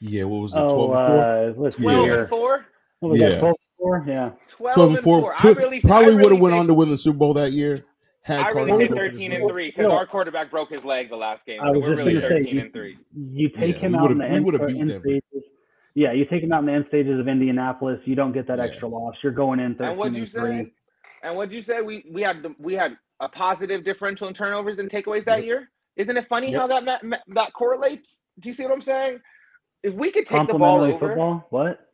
[0.00, 0.58] yeah, what was it?
[0.58, 1.66] 12 Oh, and four.
[1.66, 2.20] uh, 12 here.
[2.20, 2.66] and four.
[3.00, 3.28] What was Yeah.
[3.30, 3.38] that?
[3.40, 4.04] 12 and four?
[4.06, 4.30] Yeah.
[4.48, 5.20] 12, 12 and and four.
[5.20, 5.34] four.
[5.34, 7.52] I Could- really probably I would have went on to win the Super Bowl that
[7.52, 7.84] year.
[8.24, 11.08] Had I Carter really say 13 and three because Well- our quarterback broke his leg
[11.10, 12.98] the last game, I so was we're just really gonna say, 13 you- and three.
[13.16, 15.22] You take Yeah, him out in the end, would've or beat end stages.
[15.94, 18.00] Yeah, you take him out in the end stages of Indianapolis.
[18.04, 18.64] You don't get that Yeah.
[18.64, 19.16] extra loss.
[19.22, 20.64] You're going in 13 And what'd you and three.
[20.64, 20.72] say?
[21.24, 21.80] And what'd you say?
[21.82, 25.44] We we had the, we had a positive differential in turnovers and takeaways that Yep.
[25.44, 25.70] year.
[25.96, 26.60] Isn't it funny Yep.
[26.60, 28.20] how that ma- ma- that correlates?
[28.38, 29.20] Do you see what I'm saying?
[29.82, 31.44] If we could take the ball over, football?
[31.50, 31.88] What?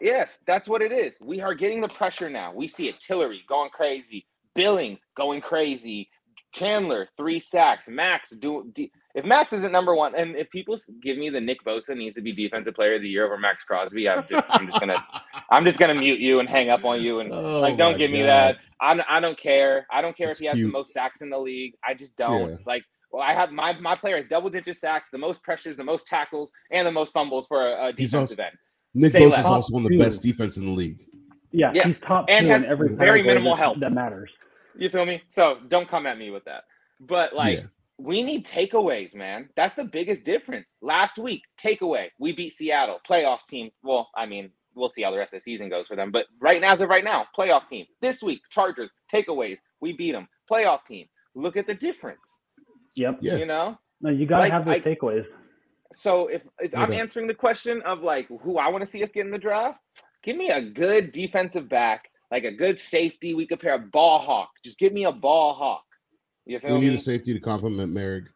[0.00, 1.18] Yes, that's what it is.
[1.20, 2.52] We are getting the pressure now.
[2.54, 3.00] We see it.
[3.00, 4.26] Tillery going crazy.
[4.54, 6.08] Billings going crazy.
[6.52, 7.86] Chandler three sacks.
[7.88, 8.68] Maxx do.
[8.74, 12.14] D- if Maxx isn't number one, and if people give me the Nick Bosa needs
[12.16, 15.04] to be defensive player of the year over Maxx Crosby, I'm just I'm just gonna
[15.50, 17.98] I'm just gonna mute you and hang up on you and Oh like don't my
[17.98, 18.58] give me that.
[18.80, 19.86] I I don't care.
[19.92, 21.74] I don't care That's if he has the most sacks in the league.
[21.84, 22.56] I just don't Yeah.
[22.66, 22.84] like.
[23.12, 26.06] Well, I have my my player has double digit sacks, the most pressures, the most
[26.06, 28.56] tackles, and the most fumbles for a, a defensive also- end.
[28.94, 31.00] Nick Say Bosa is also one of the best defense in the league.
[31.52, 33.78] Yeah, Yes, he's top and two has every very category minimal help.
[33.80, 34.30] that matters.
[34.76, 35.22] You feel me?
[35.28, 36.64] So don't come at me with that.
[37.00, 37.64] But like Yeah.
[37.98, 39.48] we need takeaways, man.
[39.56, 40.70] That's the biggest difference.
[40.80, 43.70] Last week, takeaway, we beat Seattle, playoff team.
[43.82, 46.10] Well, I mean, we'll see how the rest of the season goes for them.
[46.10, 47.86] But right now, as of right now, playoff team.
[48.00, 50.28] This week, Chargers, takeaways, we beat them.
[50.50, 51.06] Playoff team.
[51.34, 52.38] Look at the difference.
[52.96, 53.18] Yep.
[53.20, 53.36] Yeah.
[53.36, 53.78] You know?
[54.00, 55.26] No, you gotta Like, have those I- takeaways.
[55.92, 59.10] So if, if I'm answering the question of like who I want to see us
[59.10, 59.80] get in the draft,
[60.22, 63.34] give me a good defensive back, like a good safety.
[63.34, 64.50] We could pair a ball hawk.
[64.64, 65.84] Just give me a ball hawk.
[66.46, 68.26] You feel We need a safety to complement Moehrig.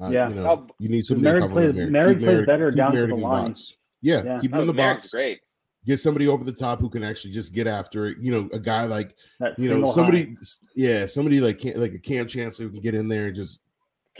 [0.00, 0.28] Uh, Yeah.
[0.28, 1.92] you know, Oh, you need somebody to Moehrig complement plays- Moehrig.
[2.06, 3.44] Moehrig Keep plays better keep down to Moehrig the line.
[3.48, 3.72] box.
[4.02, 4.38] Yeah, Yeah.
[4.40, 5.10] keep him oh, in the Moehrig's box.
[5.10, 5.40] great.
[5.86, 8.18] Get somebody over the top who can actually just get after it.
[8.18, 10.24] You know, a guy like That you know somebody.
[10.24, 10.32] high.
[10.74, 13.60] Yeah, somebody like like a Kam Chancellor who can get in there and just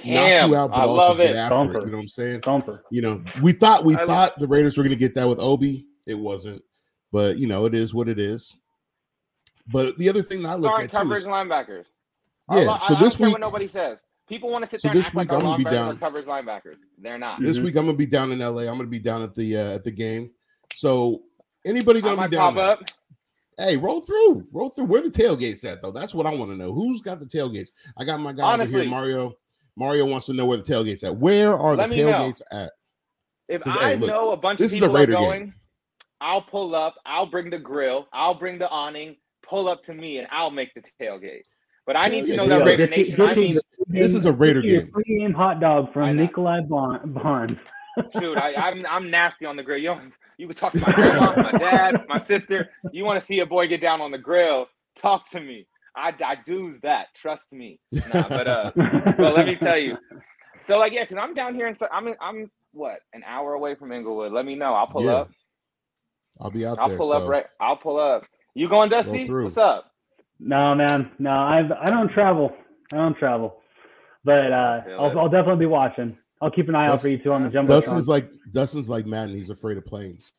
[0.05, 1.37] knock you out, but I also love get it.
[1.37, 1.79] after Thumper.
[1.79, 1.85] it.
[1.87, 2.41] You know what I'm saying?
[2.43, 2.85] thumper.
[2.91, 5.27] You know, we thought we I love- thought the Raiders were going to get that
[5.29, 5.87] with Obi.
[6.07, 6.63] It wasn't,
[7.13, 8.57] but you know, it is what it is.
[9.67, 11.85] But the other thing that I look Starting at too coverage is linebackers.
[12.51, 12.57] Yeah.
[12.59, 13.99] li- So I, this I week, what nobody says.
[14.29, 15.99] People want to sit So there and this like week our I'm gonna be down-
[15.99, 16.77] coverage linebackers.
[16.99, 17.41] They're not.
[17.41, 17.65] this Mhm.
[17.65, 18.63] week I'm gonna be down in LA.
[18.63, 20.31] I'm gonna be down at the uh, at the game.
[20.75, 21.23] So
[21.65, 22.55] anybody gonna be down?
[22.55, 22.91] pop up.
[23.57, 24.87] Hey, roll through, roll through.
[24.87, 25.93] Where the tailgates at though?
[25.93, 26.73] That's what I want to know.
[26.73, 27.71] Who's got the tailgates?
[27.97, 29.35] I got my guy over here, Mario.
[29.77, 31.17] Mario wants to know where the tailgates at.
[31.17, 32.09] Where are the me know.
[32.09, 32.73] tailgates at?
[33.49, 35.23] If I hey, look, know a bunch of this is a people are Raider game.
[35.23, 35.55] going,
[36.21, 36.95] I'll pull up.
[37.05, 38.09] I'll bring the grill.
[38.13, 39.17] I'll bring the awning.
[39.49, 41.43] Pull up to me, and I'll make the tailgate.
[41.87, 42.49] But I need to know yeah.
[42.49, 43.17] that Yeah, Raider Get- Nation.
[43.17, 44.93] get I mean, the This is a Raider get you game.
[44.93, 46.17] Pregame hot dog from.
[46.17, 47.59] Nikolai Bar- Barnes.
[48.19, 49.79] Shoot, I, I'm I'm nasty on the grill.
[49.79, 52.69] You don't- you could talk to my grandma, my dad, my sister.
[52.91, 54.67] You want to see a boy get down on the grill?
[54.97, 55.69] Talk to me.
[55.95, 57.09] I I do's that.
[57.15, 57.79] Trust me.
[57.93, 58.73] Nah, but uh,
[59.17, 59.97] well, let me tell you.
[60.67, 63.77] So like, yeah, because I'm down here, and so I'm I'm what an hour away
[63.77, 64.33] from Inglewood.
[64.33, 64.73] Let me know.
[64.75, 65.31] I'll pull Yeah, up.
[66.41, 66.97] I'll be out I'll there.
[66.99, 67.47] pull so up right.
[67.61, 68.25] I'll pull up.
[68.55, 69.27] You going, Dusty?
[69.27, 69.45] through.
[69.45, 69.91] What's up?
[70.41, 72.53] No, man, no, I I don't travel.
[72.93, 73.57] I don't travel,
[74.25, 76.17] but uh, I'll, I'll definitely be watching.
[76.43, 77.81] I'll keep an eye out for you two on the jumbo.
[77.81, 79.35] Dustin's like Dustin's like Madden.
[79.35, 80.33] He's afraid of planes.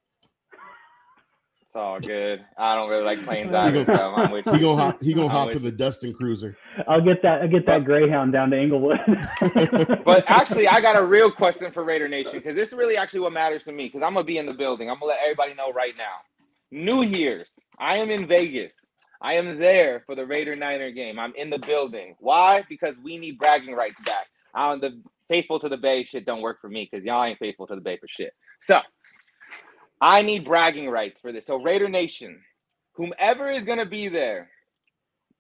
[1.62, 2.46] It's all good.
[2.58, 3.84] I don't really like planes He either.
[3.84, 4.60] gonna, so I'm with he you.
[4.60, 5.02] gonna hop.
[5.02, 6.56] He gonna I'm hop with in the Dustin Cruiser.
[6.88, 7.42] I'll get that.
[7.42, 9.00] I'll get that Greyhound down to Inglewood.
[10.06, 13.22] But actually, I got a real question for Raider Nation because this is really actually
[13.22, 14.90] what matters to me because I'm gonna be in the building.
[14.90, 16.18] I'm gonna let everybody know right now.
[16.72, 18.72] New Year's, I am in Vegas.
[19.22, 21.20] I am there for the Raider Niner game.
[21.20, 22.16] I'm in the building.
[22.20, 22.64] Why?
[22.68, 24.28] Because we need bragging rights back.
[24.54, 27.68] Um, the faithful to the Bay shit don't work for me because y'all ain't faithful
[27.68, 28.34] to the Bay for shit.
[28.62, 28.80] So
[30.02, 31.46] I need bragging rights for this.
[31.46, 32.40] So Raider Nation,
[32.94, 34.50] whomever is gonna be there,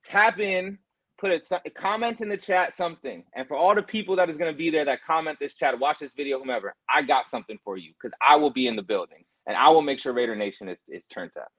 [0.05, 0.77] tap in,
[1.19, 3.23] put a, comment in the chat something.
[3.35, 5.99] And for all the people that is to be there that comment this chat, watch
[5.99, 9.25] this video, whomever, I got something for you because I will be in the building
[9.47, 11.51] and I will make sure Raider Nation is, is turned up.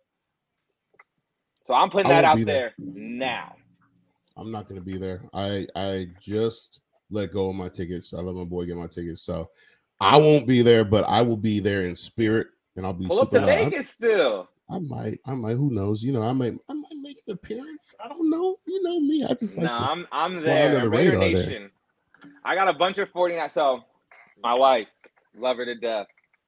[1.66, 2.45] So I'm putting that out there.
[2.45, 2.74] there.
[2.78, 3.55] now.
[4.37, 5.22] I'm not gonna be there.
[5.32, 6.80] I I just
[7.11, 8.12] let go of my tickets.
[8.12, 9.51] I let my boy get my tickets, so
[10.01, 10.84] I won't be there.
[10.84, 13.70] But I will be there in spirit, and I'll be Pull up super to loud.
[13.70, 14.49] Vegas still.
[14.68, 15.57] I might, I might.
[15.57, 16.03] Who knows?
[16.03, 17.95] You know, I might, I might make an appearance.
[18.05, 18.57] I don't know.
[18.66, 19.24] You know me.
[19.24, 20.66] I just like No, to I'm I'm there.
[20.66, 21.47] under the Raider radar there.
[21.47, 21.70] Nation.
[22.45, 23.49] I got a bunch of 49.
[23.51, 23.80] So
[24.43, 24.89] my wife,
[25.39, 26.07] love her to death.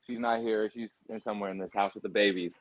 [0.08, 0.70] She's not here.
[0.72, 2.52] She's in somewhere in this house with the babies.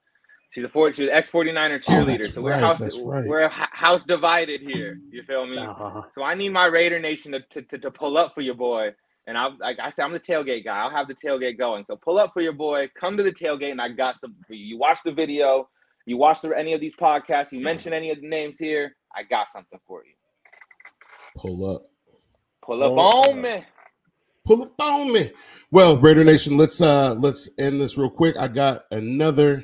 [0.51, 2.17] She's a 40, she's an ex 49er Oh, cheerleader.
[2.19, 3.27] that's so we're right, house right.
[3.27, 4.99] we're house divided here.
[5.11, 5.57] You feel me?
[5.57, 6.03] Uh-huh.
[6.15, 8.91] So I need my Raider Nation to, to, to, to pull up for your boy.
[9.27, 10.77] And I like I said, I'm the tailgate guy.
[10.77, 11.83] I'll have the tailgate going.
[11.85, 12.89] So pull up for your boy.
[12.97, 14.65] Come to the tailgate, and I got something for you.
[14.65, 15.67] You watch the video.
[16.05, 17.51] You watch the, any of these podcasts.
[17.51, 18.95] You mention any of the names here.
[19.13, 20.13] I got something for you.
[21.35, 21.81] pull up.
[22.63, 23.43] Pull up Pull on up.
[23.43, 23.65] me.
[24.47, 25.29] Pull up on me.
[25.69, 28.37] Well, Raider Nation, let's uh let's end this real quick.
[28.37, 29.63] I got another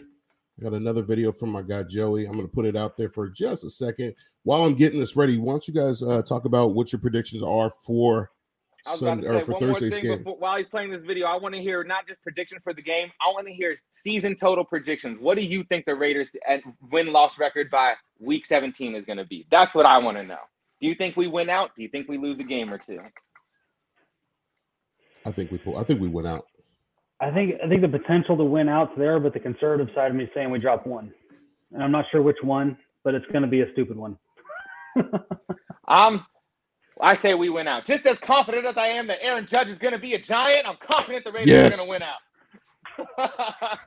[0.59, 2.25] I got another video from my guy Joey.
[2.25, 4.13] I'm gonna put it out there for just a second.
[4.43, 7.41] While I'm getting this ready, why don't you guys uh talk about what your predictions
[7.41, 8.29] are for
[8.85, 10.17] Sunday or for Thursday's game?
[10.17, 11.25] before, while he's playing this video.
[11.27, 13.09] I want to hear not just prediction for the game.
[13.25, 15.17] I want to hear season total predictions.
[15.21, 16.35] What do you think the Raiders
[16.91, 19.47] win loss record by week 17 is going to be?
[19.49, 20.39] That's what I want to know.
[20.81, 21.71] Do you think we win out?
[21.77, 22.99] Do you think we lose a game or two?
[25.25, 26.45] I think we pull I think we went out.
[27.21, 30.17] I think I think the potential to win out's there, but the conservative side of
[30.17, 31.13] me is saying we drop one,
[31.71, 34.17] and I'm not sure which one, but it's going to be a stupid one.
[35.87, 36.25] Um,
[37.01, 37.85] I say we win out.
[37.85, 40.67] Just as confident as I am that Aaron Judge is going to be a giant,
[40.67, 41.73] I'm confident the Raiders Yes.
[41.73, 43.79] are going to win out.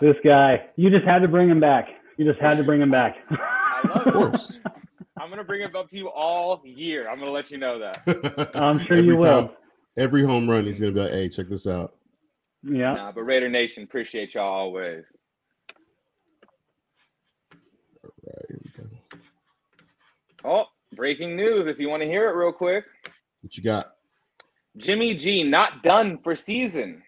[0.00, 1.88] This guy, you just had to bring him back.
[2.18, 3.16] You just had to bring him back.
[3.30, 4.12] I love Of it.
[4.12, 4.60] course.
[5.18, 7.08] I'm going to bring him up to you all year.
[7.08, 8.50] I'm going to let you know that.
[8.54, 9.48] I'm sure Every you will.
[9.48, 9.50] time,
[9.98, 11.94] every home run, he's gonna be like, hey, check this out.
[12.62, 12.94] Yeah.
[12.94, 15.04] Nah, but Raider Nation, appreciate y'all always.
[18.02, 18.88] Right, here we go.
[20.44, 22.84] Oh, breaking news if you want to hear it real quick.
[23.42, 23.92] What you got?
[24.76, 27.02] Jimmy G not done for season.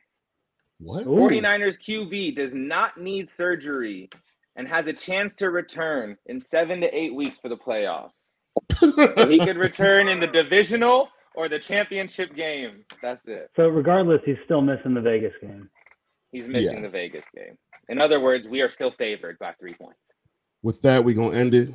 [0.79, 1.07] What?
[1.07, 1.29] Ooh.
[1.29, 4.09] 49ers QB does not need surgery
[4.57, 8.11] and has a chance to return in seven to eight weeks for the playoffs.
[8.81, 11.11] So he could return in the divisional
[11.41, 12.85] or the championship game.
[13.01, 13.49] That's it.
[13.57, 15.71] So regardless, he's still missing the Vegas game.
[16.33, 16.83] He's missing Yeah.
[16.83, 17.57] the Vegas game.
[17.89, 19.99] In other words, we are still favored by three points.
[20.63, 21.71] With that, we're gonna end it.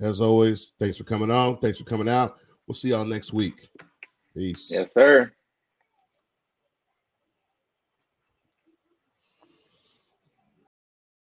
[0.00, 1.58] As always, thanks for coming on.
[1.58, 2.36] Thanks for coming out.
[2.66, 3.68] We'll see y'all next week.
[4.36, 4.68] Peace.
[4.72, 5.30] Yes, sir.